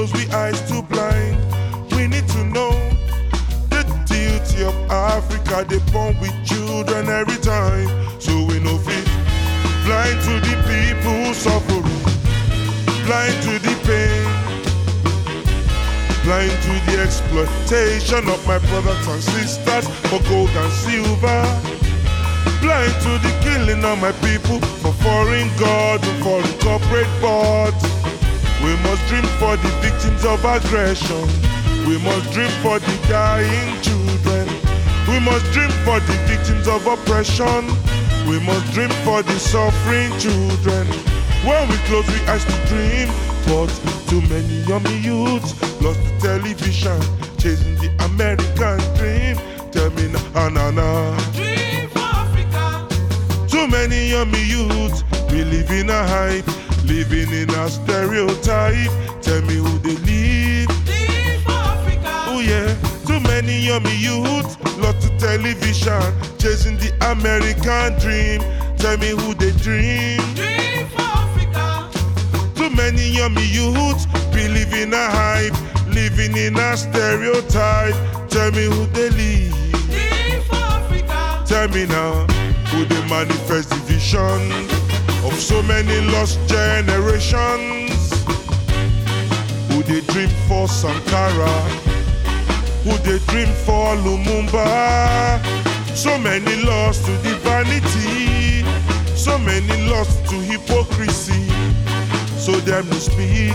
Close 0.00 0.12
we 0.14 0.32
eyes 0.32 0.60
to 0.70 0.80
blind. 0.82 1.36
We 1.92 2.06
need 2.06 2.26
to 2.28 2.44
know 2.44 2.72
the 3.68 3.82
duty 4.08 4.64
of 4.64 4.74
Africa. 4.90 5.64
They 5.68 5.80
born 5.92 6.18
with 6.20 6.34
children 6.44 7.08
every 7.08 7.36
time. 7.36 7.88
So 8.18 8.32
we 8.48 8.60
know 8.60 8.78
fit 8.78 9.04
blind 9.84 10.18
to 10.26 10.34
the 10.46 10.56
people 10.70 11.34
suffering, 11.34 12.04
blind 13.04 13.36
to 13.44 13.52
the 13.66 13.74
pain, 13.88 14.24
blind 16.24 16.56
to 16.66 16.72
the 16.86 17.02
exploitation 17.04 18.28
of 18.28 18.40
my 18.46 18.58
brothers 18.58 19.06
and 19.06 19.22
sisters 19.22 19.86
for 20.08 20.20
gold 20.28 20.50
and 20.50 20.72
silver 20.84 21.44
blind 22.60 22.92
to 23.00 23.12
the 23.24 23.32
killing 23.42 23.82
of 23.84 23.98
my 24.00 24.12
people 24.20 24.60
for 24.80 24.92
foreign 25.02 25.48
gods 25.58 26.06
and 26.06 26.22
foreign 26.22 26.58
corporate 26.60 27.08
boards. 27.20 27.99
We 28.64 28.76
must 28.84 29.06
dream 29.08 29.24
for 29.40 29.56
the 29.56 29.72
victims 29.80 30.24
of 30.24 30.44
aggression. 30.44 31.26
We 31.88 31.98
must 31.98 32.30
dream 32.32 32.50
for 32.62 32.78
the 32.78 32.96
dying 33.08 33.80
children. 33.82 34.46
We 35.08 35.18
must 35.18 35.44
dream 35.52 35.70
for 35.84 35.98
the 36.00 36.16
victims 36.28 36.68
of 36.68 36.86
oppression. 36.86 37.66
We 38.28 38.38
must 38.40 38.72
dream 38.72 38.90
for 39.02 39.22
the 39.22 39.38
suffering 39.38 40.12
children. 40.18 40.86
When 41.42 41.68
we 41.68 41.76
close 41.88 42.06
we 42.06 42.20
eyes 42.28 42.44
to 42.44 42.56
dream, 42.68 43.08
but 43.48 43.70
too 44.08 44.20
many 44.28 44.60
yummy 44.68 44.98
youths 44.98 45.56
lost 45.80 45.98
the 46.04 46.18
television, 46.20 47.00
chasing 47.38 47.76
the 47.76 47.88
American 48.04 48.78
dream. 48.94 49.36
Tell 49.72 49.90
me 49.96 50.12
na 50.12 50.20
ah, 50.34 50.48
na 50.50 50.70
na. 50.70 51.16
Dream 51.32 51.88
for 51.88 52.00
Africa. 52.00 52.86
Too 53.48 53.66
many 53.68 54.10
yummy 54.10 54.42
youths 54.44 55.02
believe 55.30 55.70
in 55.70 55.88
a 55.88 56.06
hype, 56.06 56.46
living 56.90 57.32
in 57.32 57.48
a 57.50 57.70
stereotype. 57.70 58.90
Tell 59.22 59.40
me 59.42 59.54
who 59.54 59.78
they 59.78 59.96
live. 60.10 60.68
Live 60.88 61.42
for 61.44 61.52
Africa. 61.52 62.12
Oh 62.26 62.40
yeah, 62.40 62.66
too 63.06 63.20
many 63.20 63.60
yummy 63.60 63.94
youths 63.96 64.58
lost 64.78 65.02
to 65.02 65.10
television, 65.18 66.02
chasing 66.38 66.76
the 66.78 66.90
American 67.12 67.96
dream. 68.02 68.40
Tell 68.76 68.98
me 68.98 69.10
who 69.10 69.34
they 69.34 69.52
dream. 69.62 70.18
Dream 70.34 70.86
for 70.88 71.06
Africa. 71.22 71.88
Too 72.56 72.70
many 72.70 73.06
yummy 73.18 73.46
youths 73.46 74.06
believe 74.34 74.74
in 74.74 74.92
a 74.92 75.06
hype, 75.18 75.54
living 75.94 76.36
in 76.36 76.58
a 76.58 76.76
stereotype. 76.76 77.94
Tell 78.28 78.50
me 78.50 78.64
who 78.64 78.86
they 78.86 79.10
live. 79.10 79.90
Live 79.90 80.44
for 80.44 80.56
Africa. 80.56 81.44
Tell 81.46 81.68
me 81.68 81.86
now, 81.86 82.26
who 82.70 82.84
they 82.84 83.08
manifest 83.08 83.70
the 83.70 83.76
vision 83.86 84.79
of 85.32 85.40
so 85.40 85.62
many 85.62 86.00
lost 86.12 86.38
generations? 86.48 88.10
Who 89.68 89.82
they 89.82 90.00
dream 90.12 90.30
for 90.48 90.68
Sankara? 90.68 91.56
Who 92.84 92.96
they 93.04 93.18
dream 93.30 93.52
for 93.64 93.96
Lumumba? 93.96 95.40
So 95.94 96.18
many 96.18 96.62
lost 96.62 97.04
to 97.06 97.12
the 97.24 97.34
vanity, 97.44 98.64
so 99.16 99.38
many 99.38 99.90
lost 99.90 100.24
to 100.30 100.36
hypocrisy. 100.36 101.48
So 102.38 102.52
them 102.60 102.88
no 102.88 102.96
speak 102.96 103.54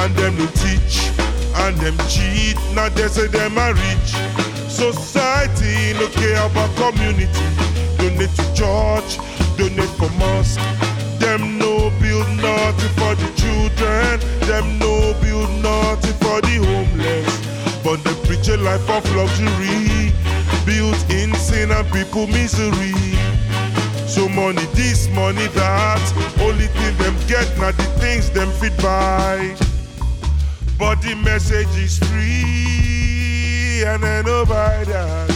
and 0.00 0.14
them 0.16 0.36
no 0.38 0.46
teach 0.62 1.08
and 1.62 1.76
them 1.78 1.96
cheat. 2.08 2.56
Now 2.74 2.88
they 2.90 3.08
say 3.08 3.26
them 3.26 3.58
are 3.58 3.74
rich. 3.74 4.10
Society 4.68 5.94
no 5.94 6.08
care 6.08 6.44
about 6.46 6.70
community. 6.76 7.48
Donate 7.96 8.34
to 8.36 8.46
church, 8.54 9.18
donate 9.56 9.90
for 9.98 10.10
mosque. 10.18 10.77
Them 11.28 11.58
no 11.58 11.90
build 12.00 12.26
nothing 12.40 12.94
for 12.96 13.14
the 13.14 13.30
children. 13.36 14.18
Them 14.48 14.78
no 14.78 15.12
build 15.20 15.50
nothing 15.62 16.16
for 16.24 16.40
the 16.40 16.56
homeless. 16.64 17.28
But 17.84 18.02
they 18.02 18.14
preach 18.26 18.48
a 18.48 18.56
life 18.56 18.88
of 18.88 19.04
luxury, 19.14 20.10
built 20.64 20.98
in 21.10 21.34
sin 21.34 21.70
and 21.70 21.86
people 21.92 22.26
misery. 22.28 22.94
So 24.06 24.26
money 24.26 24.64
this, 24.72 25.06
money 25.10 25.48
that. 25.48 26.00
Only 26.40 26.68
thing 26.68 26.96
them 26.96 27.14
get 27.28 27.46
now 27.58 27.72
the 27.72 27.84
things 28.00 28.30
them 28.30 28.50
fit 28.52 28.74
buy. 28.78 29.54
But 30.78 31.02
the 31.02 31.14
message 31.14 31.76
is 31.76 31.98
free 31.98 33.84
and 33.84 34.02
I 34.02 34.22
know 34.22 34.46
by 34.46 34.82
that. 34.84 35.28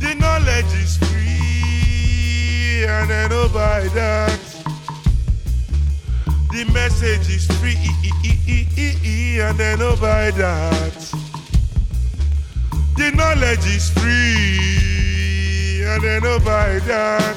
The 0.00 0.16
knowledge 0.16 0.74
is 0.82 0.96
free 0.96 1.47
and 2.84 3.10
I 3.12 3.28
know 3.28 3.48
by 3.48 3.88
that. 3.94 4.38
The 6.50 6.64
message 6.72 7.28
is 7.28 7.46
free 7.58 9.40
and 9.40 9.60
I 9.60 9.74
know 9.76 9.96
by 9.96 10.30
that. 10.32 10.92
The 12.96 13.10
knowledge 13.14 13.66
is 13.66 13.90
free 13.90 15.84
and 15.84 16.04
I 16.04 16.18
know 16.20 16.38
by 16.40 16.78
that. 16.86 17.36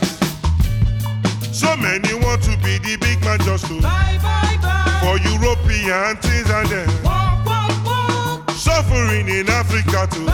So 1.52 1.76
many 1.78 2.14
want 2.16 2.42
to 2.44 2.58
be 2.64 2.78
the 2.80 2.98
big 3.00 3.20
man 3.24 3.40
just 3.40 3.66
to 3.68 3.82
Bye 3.82 4.18
bye 4.22 4.58
bye. 4.62 5.00
for 5.04 5.18
European 5.30 6.16
things 6.18 6.50
and 6.50 6.68
them 6.70 7.04
Walk 7.04 7.46
walk 7.46 7.86
walk. 7.86 8.50
suffering 8.52 9.28
in 9.28 9.48
Africa 9.50 10.08
too 10.10 10.26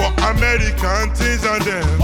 for 0.00 0.10
American 0.30 1.14
things 1.14 1.44
and 1.44 1.62
them 1.62 2.00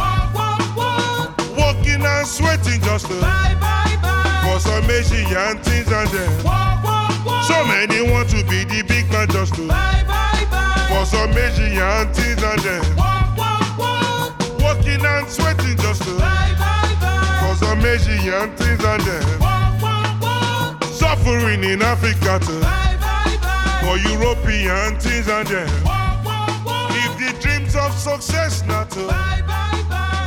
and 2.06 2.26
sweating 2.26 2.80
just 2.82 3.06
to 3.06 3.20
Bye 3.20 3.56
bye 3.60 3.96
bye. 4.02 4.42
for 4.44 4.60
some 4.60 4.90
Asian 4.90 5.58
things 5.62 5.90
and 5.92 6.08
them 6.10 6.44
Walk 6.44 6.84
walk 6.84 7.26
walk. 7.26 7.44
so 7.44 7.64
many 7.66 8.00
want 8.10 8.28
to 8.30 8.42
be 8.44 8.64
the 8.64 8.82
big 8.86 9.10
man 9.10 9.28
just 9.28 9.54
to 9.56 9.66
Bye 9.68 10.04
bye 10.06 10.46
bye. 10.50 10.86
for 10.88 11.04
some 11.06 11.30
Asian 11.32 12.12
things 12.14 12.42
and 12.42 12.60
them 12.62 12.96
Walk 12.96 13.36
walk 13.36 13.78
walk. 13.78 14.58
working 14.60 15.04
and 15.04 15.28
sweating 15.28 15.76
just 15.78 16.02
to 16.02 16.14
Bye 16.18 16.54
bye 16.58 16.94
bye. 17.00 17.38
for 17.42 17.64
some 17.64 17.80
Asian 17.84 18.48
things 18.56 18.84
and 18.84 19.02
them 19.02 19.40
Walk 19.40 19.82
walk 19.82 20.20
walk. 20.22 20.84
suffering 20.84 21.64
in 21.64 21.82
Africa 21.82 22.38
too 22.44 22.60
Bye 22.60 22.96
bye 23.00 23.36
bye. 23.42 23.82
for 23.82 23.96
European 24.08 24.98
things 25.00 25.28
and 25.28 25.46
them 25.48 25.68
Walk 25.84 26.24
walk 26.24 26.64
walk. 26.66 26.90
if 26.94 27.12
the 27.18 27.30
dreams 27.42 27.74
of 27.76 27.92
success 27.92 28.62
not 28.66 28.90
to 28.90 29.06
bye 29.08 29.42
bye. 29.46 29.65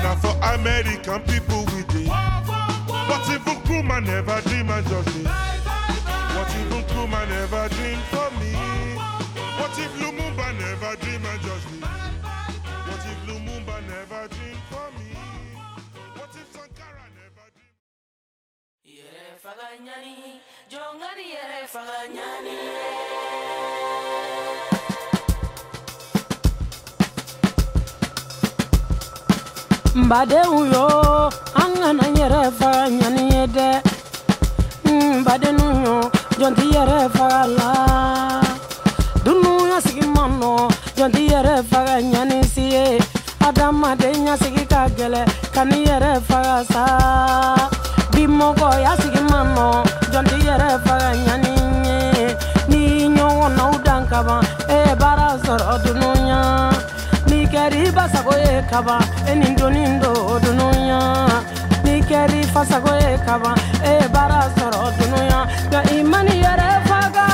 Now 0.03 0.15
for 0.15 0.35
American 0.53 1.21
people 1.21 1.65
walk 2.07 2.47
walk. 2.47 3.09
What 3.09 3.29
if 3.29 3.43
Nkrumah 3.45 4.05
never 4.05 4.41
dream 4.49 4.69
and 4.69 4.87
just 4.87 5.23
bye. 5.23 5.59
What 6.35 6.49
if 6.59 6.69
Nkrumah 6.69 7.27
never 7.29 7.69
dream 7.75 7.99
for 8.11 8.29
me? 8.39 8.53
What 9.59 9.77
if 9.77 9.91
Lumumba 9.99 10.47
never 10.59 10.95
dream 11.01 11.25
and 11.25 11.41
just 11.41 11.67
it? 11.75 11.83
What 12.87 13.03
if 13.11 13.19
Lumumba 13.27 13.75
never 13.87 14.27
dream 14.33 14.57
for 14.71 14.87
me? 14.97 15.09
What 16.15 16.35
if 16.35 16.47
Sankara 16.55 17.05
never 17.19 17.47
dream? 17.55 17.75
Yere 18.83 19.37
faganyani, 19.43 20.39
jongani 20.69 21.25
yere 21.35 21.67
faganyani. 21.67 22.57
N 29.99 30.07
badenw 30.07 30.53
yo 30.73 30.85
an 31.61 31.71
kana 31.81 32.05
yɛrɛ 32.17 32.41
faga 32.59 32.83
ɲani 32.99 33.23
ye 33.33 33.43
dɛ 33.55 33.69
n 34.87 35.23
badenw 35.25 35.59
yo 35.83 35.95
faga 37.15 37.41
la 37.57 37.69
dunuya 39.25 39.77
sigi 39.85 40.07
man 40.15 40.31
nɔ 40.39 40.51
jɔn 40.97 41.11
ti 41.15 41.23
yɛrɛ 41.31 41.53
faga 41.71 41.95
ɲani 42.11 42.39
si 42.53 42.63
ye 42.75 42.85
adamaden 43.47 44.27
ya 44.27 44.35
sigi 44.41 44.63
ka 44.71 44.87
gɛlɛ 44.97 45.21
ka 45.53 45.63
ni 45.69 45.83
yɛrɛ 45.89 46.11
sa 46.71 46.83
bi 48.13 48.23
mɔgɔ 48.39 48.69
ya 48.85 48.93
sigi 49.01 49.21
man 49.31 49.47
nɔ 49.55 49.67
jɔn 50.11 50.25
dan 53.83 54.01
e 54.75 54.95
baara 55.01 55.27
sɔrɔ 55.43 56.68
ni 57.59 57.65
kɛri 57.65 57.91
basago 57.91 58.31
ye 58.37 58.63
kaban 58.69 59.01
e 59.27 59.35
ni 59.35 59.55
doni 59.55 59.83
do 59.99 60.39
dunuya. 60.43 60.99
Ni 61.83 62.01
kɛri 62.01 62.43
fasago 62.53 62.93
ye 63.03 63.17
kaban 63.25 63.57
e 63.83 63.99
ye 63.99 64.07
baara 64.13 64.41
sɔrɔ 64.55 64.83
dunuya. 64.97 65.39
Nka 65.67 65.79
i 65.93 66.03
mani 66.03 66.41
faga 66.89 67.25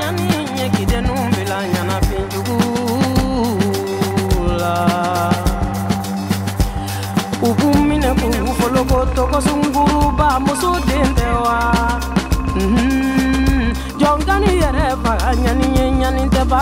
ɲani 0.00 0.28
ɲɛ 0.56 0.66
kidenu 0.74 1.14
bila 1.34 1.58
ɲanafinjugu 1.72 2.58
la 4.60 4.74
u 7.42 7.48
b'u 7.58 7.68
minɛ 7.88 8.10
k'u 8.18 8.52
foloko 8.58 8.98
tɔgɔ 9.14 9.38
sunguruba 9.46 10.28
muso 10.44 10.70
den 10.88 11.08
tɛ 11.18 11.28
wa. 11.44 11.58
Mhm. 12.56 13.72
jɔn 14.00 14.18
ka 14.26 14.34
ni 14.38 14.50
yɛrɛ 14.62 14.84
faga 15.04 15.30
ɲani 15.42 15.66
ye 15.76 15.84
ɲani 16.00 16.22
tɛ 16.30 16.42
ba 16.48 16.60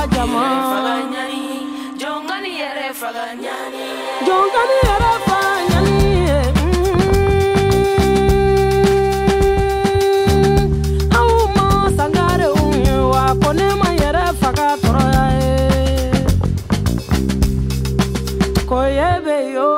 ko 18.69 18.81
ye 18.89 19.11
be 19.25 19.37
yo 19.53 19.71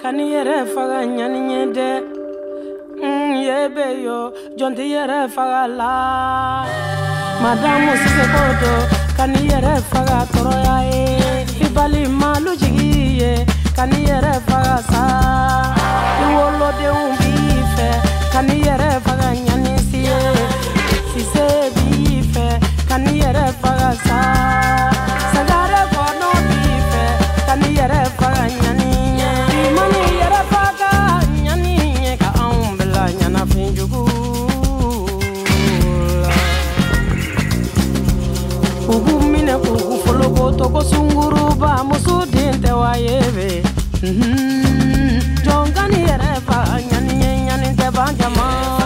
ka 0.00 0.10
ni 0.16 0.24
yɛrɛ 0.34 0.56
faga 0.74 0.98
ɲani 1.16 1.74
dɛ 1.76 1.90
Mm, 3.02 3.32
ye 3.46 3.58
be 3.74 3.86
yo 4.06 4.18
jɔn 4.58 4.72
ti 4.76 4.84
yɛrɛ 4.94 5.18
faga 5.34 5.62
la. 5.78 5.92
Madamu 7.42 7.92
sise 8.02 8.24
ko 8.32 8.42
do 8.60 8.72
ka 9.16 9.24
ni 9.32 9.40
yɛrɛ 9.50 9.74
faga 9.90 10.18
tɔɔrɔya 10.32 10.76
ye 10.90 11.04
i 11.64 11.66
balimalu 11.74 12.52
jigi 12.60 12.92
ye 13.20 13.32
ka 13.76 13.84
ni 13.90 13.98
yɛrɛ 14.10 14.32
faga 14.48 14.76
sa. 14.90 15.02
I 16.22 16.26
wolodenw 16.36 17.02
b'i 17.18 17.34
fɛ 17.74 17.88
ka 18.32 18.40
ni 18.46 18.56
yɛrɛ 18.66 18.90
faga 19.06 19.28
ɲani 19.46 19.74
si 19.88 19.98
ye 20.08 20.18
sise 21.12 21.46
b'i 21.74 22.22
fɛ 22.32 22.46
ka 22.88 22.96
ni 23.02 23.12
yɛrɛ 23.22 23.46
faga 23.62 23.90
sa 24.06 24.93
toko 40.56 40.80
sunguru 40.84 41.54
ba 41.58 41.82
musu 41.84 42.22
den 42.30 42.60
te 42.62 42.72
wa 42.72 42.92
yebe 42.96 43.62
mhm. 44.02 45.42
jongani 45.44 45.98
yɛrɛ 46.08 46.30
fa 46.46 46.58
ɲani 46.90 47.14
ye 47.22 47.30
ɲani 47.46 47.68
tɛ 47.78 47.86
ban 47.96 48.14
jama. 48.18 48.83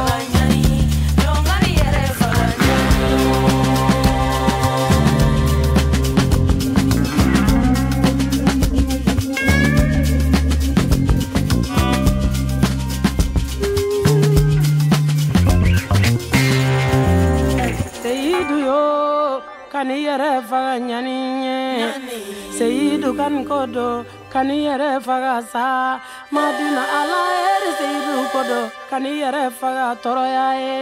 Seyidu 22.99 23.15
ka 23.15 23.29
ni 23.31 23.45
ko 23.47 23.67
do 23.67 24.05
yɛrɛ 24.35 24.99
faga 25.07 25.39
sa 25.53 26.01
madina 26.35 26.83
ala 26.99 27.21
eri 27.55 27.71
seyidu 27.79 28.15
ko 28.33 28.43
do 28.43 28.61
ka 28.91 28.99
ni 28.99 29.23
yɛrɛ 29.23 29.43
faga 29.61 29.95
tɔɔrɔya 30.03 30.47
ye 30.63 30.75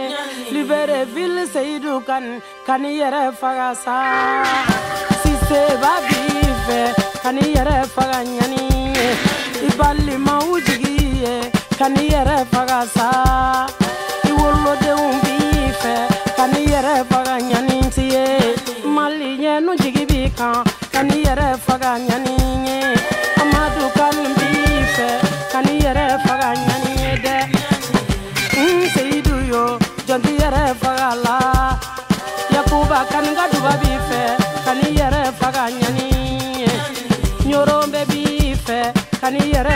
libere 0.51 1.05
ville 1.13 1.45
seyidu 1.45 2.01
kan 2.07 2.41
ka 2.65 2.77
ni 2.77 2.97
yɛrɛ 2.97 3.31
faga 3.41 3.69
sa 3.83 3.97
siseba 5.21 5.93
b'i 6.07 6.41
fɛ 6.65 6.79
ka 7.21 7.31
ni 7.31 7.53
yɛrɛ 7.53 7.85
faga 7.85 8.19
ɲani 8.25 8.63
ye 8.97 9.07
i 9.67 9.69
balimaw 9.77 10.47
jigi 10.65 11.21
ye 11.21 11.35
ka 11.77 11.87
ni 11.87 12.09
yɛrɛ 12.09 12.37
faga 12.49 12.81
sa 12.95 13.07
i 14.25 14.31
wolodenw 14.39 15.05
b'i 15.21 15.69
fɛ 15.81 15.95
ka 16.35 16.45
ni 16.49 16.65
yɛrɛ 16.73 16.93
faga 17.11 17.35
ɲani 17.37 17.77
ti 17.93 18.09
mali 18.95 19.37
ɲɛnu 19.37 19.71
jigi 19.77 20.03
b'i 20.09 20.25
ka 20.97 21.03
ni 21.03 21.17
yɛrɛ 21.25 21.47
faga 21.65 21.91
ɲani 22.07 22.35
ye 22.67 22.77
amadu 23.41 23.85
kan 23.97 24.17
b'i 24.37 24.81
fɛ 24.95 25.07
ka 25.51 25.59
ni 25.65 25.73
yɛrɛ 25.83 26.05
faga 26.25 26.49
ɲani 26.65 26.91
ye 27.01 27.11
dɛ 27.25 27.35
n 28.65 28.81
seyidu 28.93 29.35
yo 29.51 29.63
jɔn 30.07 30.19
ti 30.25 30.33
yɛrɛ 30.41 30.63
faga 30.81 31.09
la 31.25 31.37
yakuba 32.55 32.99
kaninga 33.11 33.45
duba 33.53 33.73
b'i 33.81 33.95
fɛ 34.09 34.21
ka 34.65 34.71
ni 34.79 34.87
yɛrɛ 34.99 35.21
faga 35.39 35.63
ɲani 35.79 36.07
ye 36.61 36.71
ɲoron 37.49 37.85
bɛ 37.93 38.01
b'i 38.09 38.55
fɛ 38.65 38.79
ka 39.21 39.27
ni 39.29 39.41
yɛrɛ 39.53 39.75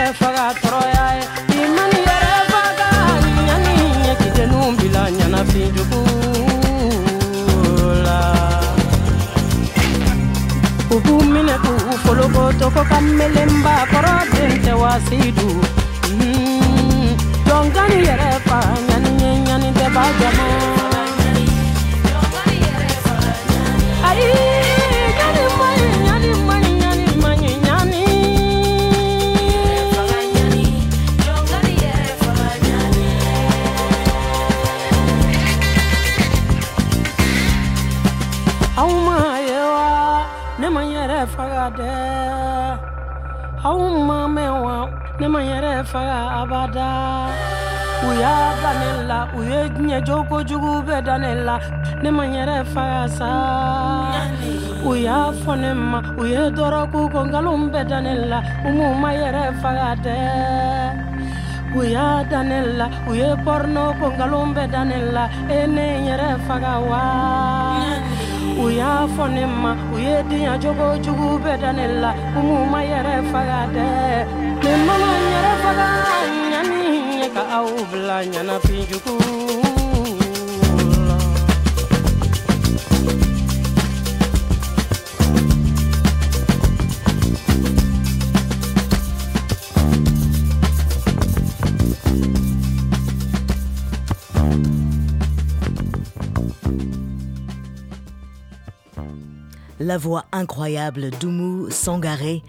sidu 15.12 15.48
Don't 17.46 17.76
yere 18.06 18.30
fa 18.46 18.60
nyani 18.88 19.10
nyani 19.46 19.68
te 19.78 19.86
ba 19.94 20.04
jamo 20.20 20.81
u 48.12 48.14
y'a 48.20 48.36
da 48.62 48.72
ne 48.80 48.90
la 49.08 49.18
u 49.36 49.40
ye 49.50 49.60
diɲɛ 49.74 49.98
jogo 50.06 50.36
jugu 50.48 50.72
bɛɛ 50.86 51.00
da 51.06 51.14
ne 51.18 51.30
la 51.46 51.56
ne 52.02 52.10
ma 52.10 52.24
n 52.26 52.34
yɛrɛ 52.36 52.56
faga 52.72 53.02
sa 53.18 53.30
u 54.84 54.92
y'a 55.06 55.18
fɔ 55.42 55.52
ne 55.62 55.70
ma 55.90 55.98
u 56.20 56.24
ye 56.32 56.42
dɔrɔku 56.56 57.00
ko 57.12 57.20
nkalon 57.26 57.62
bɛɛ 57.72 57.88
da 57.90 57.98
ne 58.00 58.12
la 58.30 58.38
u 58.66 58.70
m'u 58.76 58.86
ma 59.02 59.10
yɛrɛ 59.20 59.42
faga 59.62 59.90
dɛ 60.04 60.16
u 61.78 61.80
y'a 61.94 62.24
da 62.30 62.40
ne 62.42 62.58
la 62.78 62.86
u 63.08 63.12
ye 63.20 63.28
pɔrɔnɔ 63.44 63.82
ko 63.98 64.06
nkalon 64.12 64.48
bɛɛ 64.56 64.70
da 64.74 64.80
ne 64.90 64.98
la 65.14 65.24
e 65.56 65.66
ne 65.66 65.86
yɛrɛ 66.06 66.28
faga 66.46 66.74
wa 66.88 67.02
u 68.62 68.66
y'a 68.78 68.92
fɔ 69.14 69.24
ne 69.36 69.44
ma 69.62 69.72
u 69.94 69.96
ye 70.06 70.16
diɲɛ 70.28 70.52
jogo 70.62 70.86
jugu 71.04 71.28
bɛɛ 71.44 71.60
da 71.62 71.70
ne 71.72 71.86
la 72.02 72.10
u 72.36 72.40
m'u 72.46 72.56
ma 72.72 72.80
yɛrɛ 72.90 73.14
faga. 73.32 73.58
dɛ 73.74 73.86
ne 74.62 74.70
mana 74.86 75.08
yɛrɛ 75.32 75.52
faga 75.62 75.86
ɲani 75.94 76.36
ye 76.36 76.41
La 99.82 99.98
voix 99.98 100.26
incroyable 100.30 101.10
d'Oumou 101.10 101.68
Sangaré 101.70 102.44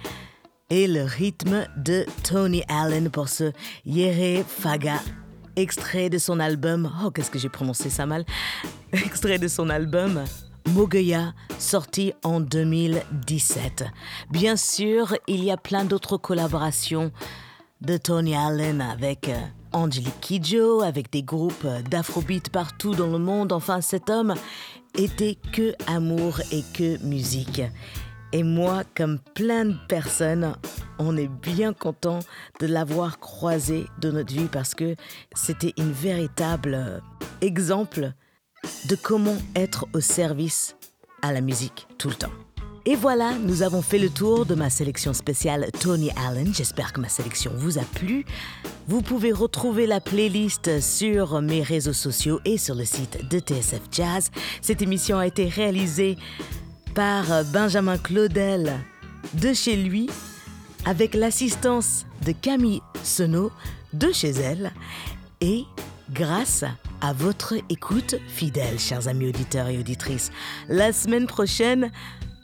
et 0.74 0.88
le 0.88 1.04
rythme 1.04 1.68
de 1.78 2.04
Tony 2.24 2.64
Allen 2.68 3.12
pour 3.12 3.30
ce 3.30 3.52
Yere 3.86 4.44
Faga, 4.44 5.00
extrait 5.56 6.10
de 6.10 6.18
son 6.18 6.40
album. 6.40 6.92
Oh, 7.06 7.12
qu'est-ce 7.12 7.30
que 7.30 7.38
j'ai 7.38 7.48
prononcé 7.48 7.92
ça 7.92 8.08
mal? 8.08 8.26
Extrait 8.92 9.38
de 9.38 9.48
son 9.48 9.70
album 9.70 10.24
Mogoya, 10.70 11.36
sorti 11.60 12.14
en 12.24 12.40
2017. 12.40 13.86
Bien 14.32 14.56
sûr, 14.56 15.16
il 15.28 15.44
y 15.44 15.52
a 15.52 15.58
plein 15.58 15.86
d'autres 15.86 16.18
collaborations 16.18 17.12
de 17.82 17.98
Tony 17.98 18.36
Allen 18.36 18.82
avec 18.82 19.30
euh, 19.30 19.40
Angelique 19.74 20.22
Kidjo, 20.22 20.82
avec 20.82 21.12
des 21.12 21.22
groupes 21.22 21.68
d'afrobeat 21.88 22.50
partout 22.50 22.96
dans 22.96 23.12
le 23.12 23.20
monde. 23.20 23.52
Enfin, 23.52 23.82
cet 23.82 24.10
homme 24.10 24.34
était 24.98 25.38
que 25.52 25.76
amour 25.86 26.42
et 26.52 26.64
que 26.74 26.98
musique. 27.06 27.62
Et 28.36 28.42
moi, 28.42 28.82
comme 28.96 29.20
plein 29.36 29.66
de 29.66 29.76
personnes, 29.88 30.56
on 30.98 31.16
est 31.16 31.28
bien 31.28 31.72
content 31.72 32.18
de 32.60 32.66
l'avoir 32.66 33.20
croisé 33.20 33.86
de 34.02 34.10
notre 34.10 34.34
vie 34.34 34.48
parce 34.52 34.74
que 34.74 34.96
c'était 35.36 35.74
une 35.78 35.92
véritable 35.92 36.74
euh, 36.74 37.00
exemple 37.42 38.12
de 38.90 38.96
comment 38.96 39.38
être 39.56 39.86
au 39.94 40.00
service 40.00 40.76
à 41.22 41.32
la 41.32 41.42
musique 41.42 41.88
tout 42.00 42.10
le 42.10 42.16
temps. 42.16 42.32
Et 42.86 42.96
voilà, 42.96 43.34
nous 43.38 43.62
avons 43.62 43.84
fait 43.84 44.00
le 44.00 44.10
tour 44.10 44.48
de 44.48 44.56
ma 44.56 44.72
sélection 44.72 45.14
spéciale 45.14 45.68
Tony 45.80 46.10
Allen. 46.28 46.54
J'espère 46.54 46.92
que 46.92 47.00
ma 47.00 47.10
sélection 47.10 47.52
vous 47.56 47.78
a 47.78 47.84
plu. 47.84 48.26
Vous 48.88 49.02
pouvez 49.02 49.32
retrouver 49.32 49.86
la 49.86 50.02
playlist 50.02 50.82
sur 50.82 51.40
mes 51.42 51.62
réseaux 51.62 51.94
sociaux 51.94 52.42
et 52.46 52.58
sur 52.58 52.74
le 52.74 52.84
site 52.84 53.30
de 53.30 53.40
TSF 53.40 53.82
Jazz. 53.92 54.32
Cette 54.62 54.82
émission 54.82 55.20
a 55.20 55.28
été 55.28 55.48
réalisée 55.48 56.18
par 56.94 57.44
Benjamin 57.46 57.98
Claudel 57.98 58.74
de 59.34 59.54
chez 59.54 59.76
lui 59.76 60.10
avec 60.86 61.16
l'assistance 61.16 62.06
de 62.26 62.32
Camille 62.32 62.82
Senot 63.04 63.52
de 63.94 64.12
chez 64.12 64.32
elle 64.32 64.72
et 65.42 65.64
grâce 66.12 66.64
à 67.02 67.14
votre 67.14 67.56
écoute 67.70 68.16
fidèle, 68.28 68.80
chers 68.80 69.08
amis 69.08 69.30
auditeurs 69.30 69.68
et 69.68 69.78
auditrices. 69.78 70.32
La 70.70 70.94
semaine 70.94 71.28
prochaine, 71.28 71.92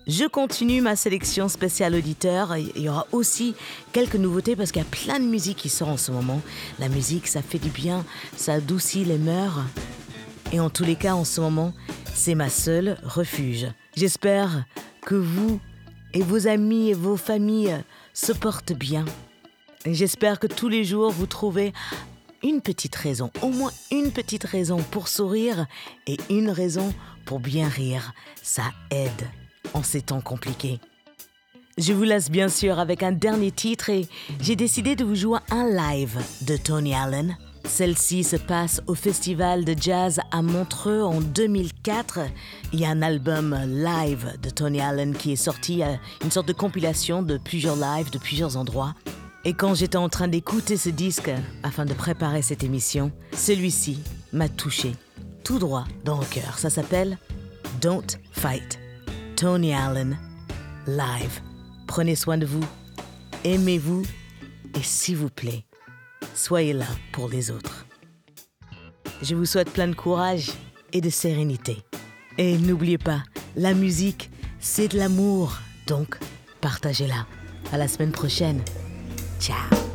je 0.07 0.25
continue 0.25 0.81
ma 0.81 0.95
sélection 0.95 1.47
spéciale 1.47 1.95
auditeur. 1.95 2.55
Il 2.57 2.81
y 2.81 2.89
aura 2.89 3.07
aussi 3.11 3.55
quelques 3.91 4.15
nouveautés 4.15 4.55
parce 4.55 4.71
qu'il 4.71 4.81
y 4.81 4.85
a 4.85 4.89
plein 4.89 5.19
de 5.19 5.25
musique 5.25 5.57
qui 5.57 5.69
sort 5.69 5.89
en 5.89 5.97
ce 5.97 6.11
moment. 6.11 6.41
La 6.79 6.89
musique, 6.89 7.27
ça 7.27 7.41
fait 7.41 7.59
du 7.59 7.69
bien, 7.69 8.05
ça 8.35 8.53
adoucit 8.53 9.05
les 9.05 9.17
mœurs. 9.17 9.61
Et 10.51 10.59
en 10.59 10.69
tous 10.69 10.83
les 10.83 10.95
cas, 10.95 11.13
en 11.13 11.25
ce 11.25 11.39
moment, 11.41 11.73
c'est 12.13 12.35
ma 12.35 12.49
seule 12.49 12.97
refuge. 13.03 13.67
J'espère 13.99 14.63
que 15.01 15.15
vous 15.15 15.59
et 16.13 16.21
vos 16.21 16.47
amis 16.47 16.87
et 16.87 16.93
vos 16.93 17.17
familles 17.17 17.83
se 18.13 18.31
portent 18.31 18.71
bien. 18.71 19.03
J'espère 19.85 20.39
que 20.39 20.47
tous 20.47 20.69
les 20.69 20.85
jours 20.85 21.11
vous 21.11 21.25
trouvez 21.25 21.73
une 22.41 22.61
petite 22.61 22.95
raison, 22.95 23.29
au 23.41 23.49
moins 23.49 23.73
une 23.91 24.13
petite 24.13 24.45
raison 24.45 24.77
pour 24.77 25.09
sourire 25.09 25.65
et 26.07 26.15
une 26.29 26.49
raison 26.49 26.93
pour 27.25 27.41
bien 27.41 27.67
rire. 27.67 28.13
Ça 28.41 28.71
aide 28.89 29.27
en 29.73 29.83
ces 29.83 30.01
temps 30.01 30.21
compliqués. 30.21 30.79
Je 31.77 31.91
vous 31.91 32.03
laisse 32.03 32.31
bien 32.31 32.47
sûr 32.47 32.79
avec 32.79 33.03
un 33.03 33.11
dernier 33.11 33.51
titre 33.51 33.89
et 33.89 34.07
j'ai 34.39 34.55
décidé 34.55 34.95
de 34.95 35.03
vous 35.03 35.15
jouer 35.15 35.39
un 35.51 35.67
live 35.69 36.17
de 36.47 36.55
Tony 36.55 36.95
Allen. 36.95 37.37
Celle-ci 37.65 38.23
se 38.23 38.35
passe 38.35 38.81
au 38.87 38.95
Festival 38.95 39.65
de 39.65 39.75
Jazz 39.79 40.19
à 40.31 40.41
Montreux 40.41 41.03
en 41.03 41.21
2004. 41.21 42.19
Il 42.73 42.79
y 42.79 42.85
a 42.85 42.89
un 42.89 43.01
album 43.01 43.57
live 43.67 44.37
de 44.41 44.49
Tony 44.49 44.81
Allen 44.81 45.15
qui 45.15 45.33
est 45.33 45.37
sorti, 45.37 45.83
euh, 45.83 45.95
une 46.23 46.31
sorte 46.31 46.47
de 46.47 46.53
compilation 46.53 47.21
de 47.21 47.37
plusieurs 47.37 47.75
lives 47.75 48.11
de 48.11 48.17
plusieurs 48.17 48.57
endroits. 48.57 48.95
Et 49.45 49.53
quand 49.53 49.73
j'étais 49.73 49.97
en 49.97 50.09
train 50.09 50.27
d'écouter 50.27 50.77
ce 50.77 50.89
disque 50.89 51.31
afin 51.63 51.85
de 51.85 51.93
préparer 51.93 52.41
cette 52.41 52.63
émission, 52.63 53.11
celui-ci 53.33 53.99
m'a 54.33 54.49
touché 54.49 54.93
tout 55.43 55.59
droit 55.59 55.85
dans 56.03 56.19
le 56.19 56.25
cœur. 56.25 56.59
Ça 56.59 56.69
s'appelle 56.69 57.17
Don't 57.81 58.17
Fight. 58.31 58.79
Tony 59.35 59.73
Allen, 59.73 60.17
live. 60.85 61.41
Prenez 61.87 62.15
soin 62.15 62.37
de 62.37 62.45
vous, 62.45 62.63
aimez-vous 63.45 64.03
et 64.75 64.83
s'il 64.83 65.17
vous 65.17 65.29
plaît, 65.29 65.63
soyez 66.33 66.73
là 66.73 66.87
pour 67.11 67.29
les 67.29 67.51
autres. 67.51 67.85
Je 69.21 69.35
vous 69.35 69.45
souhaite 69.45 69.71
plein 69.71 69.87
de 69.87 69.95
courage 69.95 70.51
et 70.93 71.01
de 71.01 71.09
sérénité. 71.09 71.77
Et 72.37 72.57
n'oubliez 72.57 72.97
pas, 72.97 73.23
la 73.55 73.73
musique, 73.73 74.31
c'est 74.59 74.87
de 74.87 74.97
l'amour, 74.97 75.57
donc 75.87 76.17
partagez-la. 76.61 77.25
À 77.71 77.77
la 77.77 77.87
semaine 77.87 78.11
prochaine. 78.11 78.61
Ciao. 79.39 79.88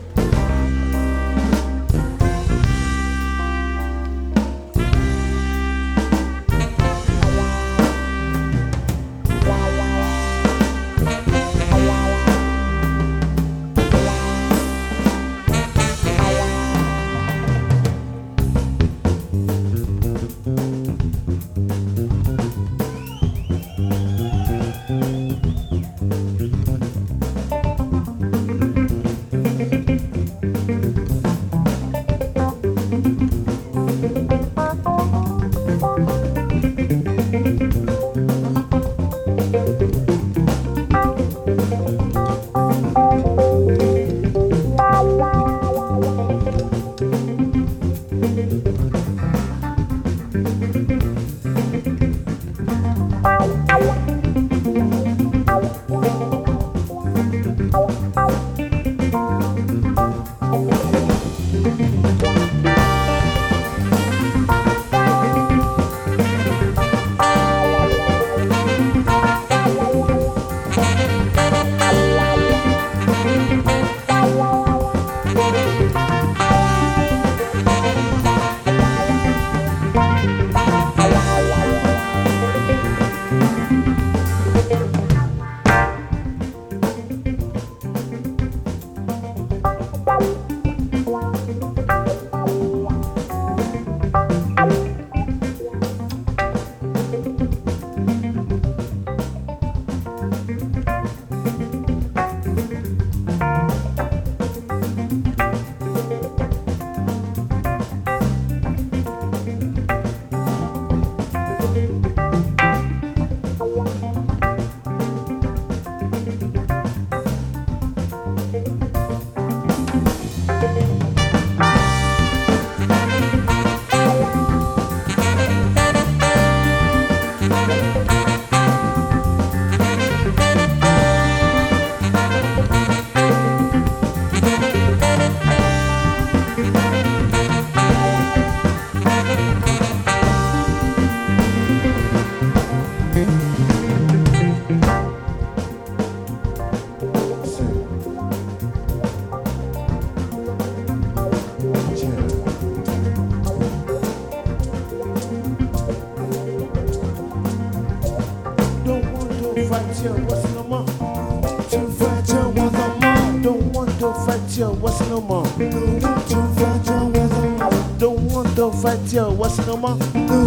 Fight 164.64 164.80
what's 164.80 165.00
no 165.08 165.20
more? 165.20 165.44
Don't 165.58 166.00
want 166.00 166.28
to 166.28 166.36
fight 166.56 166.86
more? 167.08 167.98
Don't 167.98 168.32
want 168.32 168.56
to 168.56 168.72
fight 168.72 169.12
what's 169.36 169.58
no 169.66 169.76
more? 169.76 170.43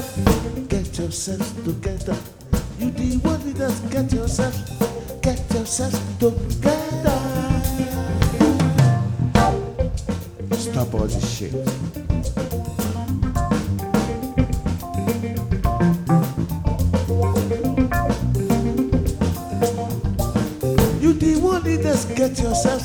Yourself, 0.00 0.68
get 0.68 0.98
yourself 0.98 1.64
together. 1.64 2.16
You 2.78 2.90
the 2.90 3.18
one 3.18 3.52
that 3.52 3.56
just 3.56 3.90
get 3.90 4.12
yourself, 4.12 4.56
get 5.22 5.54
yourself 5.54 5.92
together. 6.18 7.18
Stop 10.56 10.94
all 10.94 11.06
this 11.06 11.38
shit. 11.38 11.52
You 21.00 21.12
the 21.12 21.40
one 21.42 21.62
that 21.62 21.80
just 21.82 22.14
get 22.16 22.38
yourself, 22.40 22.82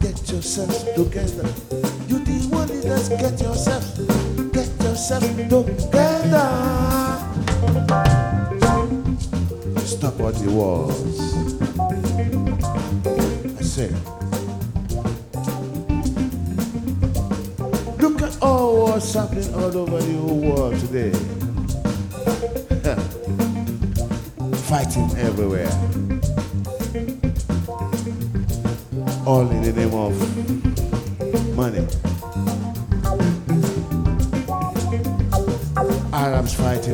get 0.00 0.30
yourself 0.30 0.94
together. 0.94 1.48
You 2.08 2.18
the 2.24 2.48
one 2.50 2.68
that 2.68 2.82
just 2.82 3.10
get 3.10 3.40
yourself, 3.40 3.99
together. 5.18 6.46
Stop 9.84 10.20
all 10.20 10.30
the 10.30 10.50
wars. 10.52 11.20
I 13.58 13.62
said. 13.62 13.94
Look 18.00 18.22
at 18.22 18.40
all 18.40 18.82
what's 18.84 19.12
happening 19.12 19.52
all 19.54 19.76
over 19.76 20.00
the 20.00 20.12
whole 20.12 20.38
world 20.38 20.78
today. 20.78 21.12
Fighting 24.68 25.10
everywhere. 25.18 25.70
all 29.26 29.50
in 29.50 29.62
the 29.62 29.72
name 29.72 29.94
of 29.94 30.14
money. 31.56 31.86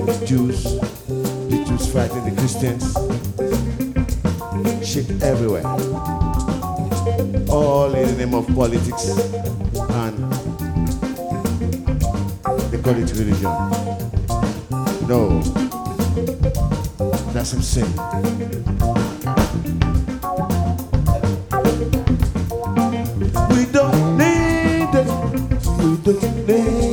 The 0.04 0.26
Jews, 0.26 0.62
the 1.48 1.64
Jews 1.66 1.92
fighting 1.92 2.24
the 2.24 2.34
Christians. 2.40 2.92
Shit 4.86 5.22
everywhere. 5.22 5.64
All 7.48 7.94
in 7.94 8.06
the 8.06 8.16
name 8.18 8.34
of 8.34 8.46
politics 8.54 9.08
and 10.04 10.32
they 12.70 12.78
call 12.78 12.96
it 12.96 13.10
religion. 13.14 13.52
No, 15.08 15.40
that's 17.32 17.52
insane. 17.54 17.86
We 23.50 23.64
don't 23.72 24.16
need 24.18 24.94
it. 24.94 25.08
We 25.78 25.96
don't 26.02 26.46
need 26.46 26.80
it. 26.80 26.85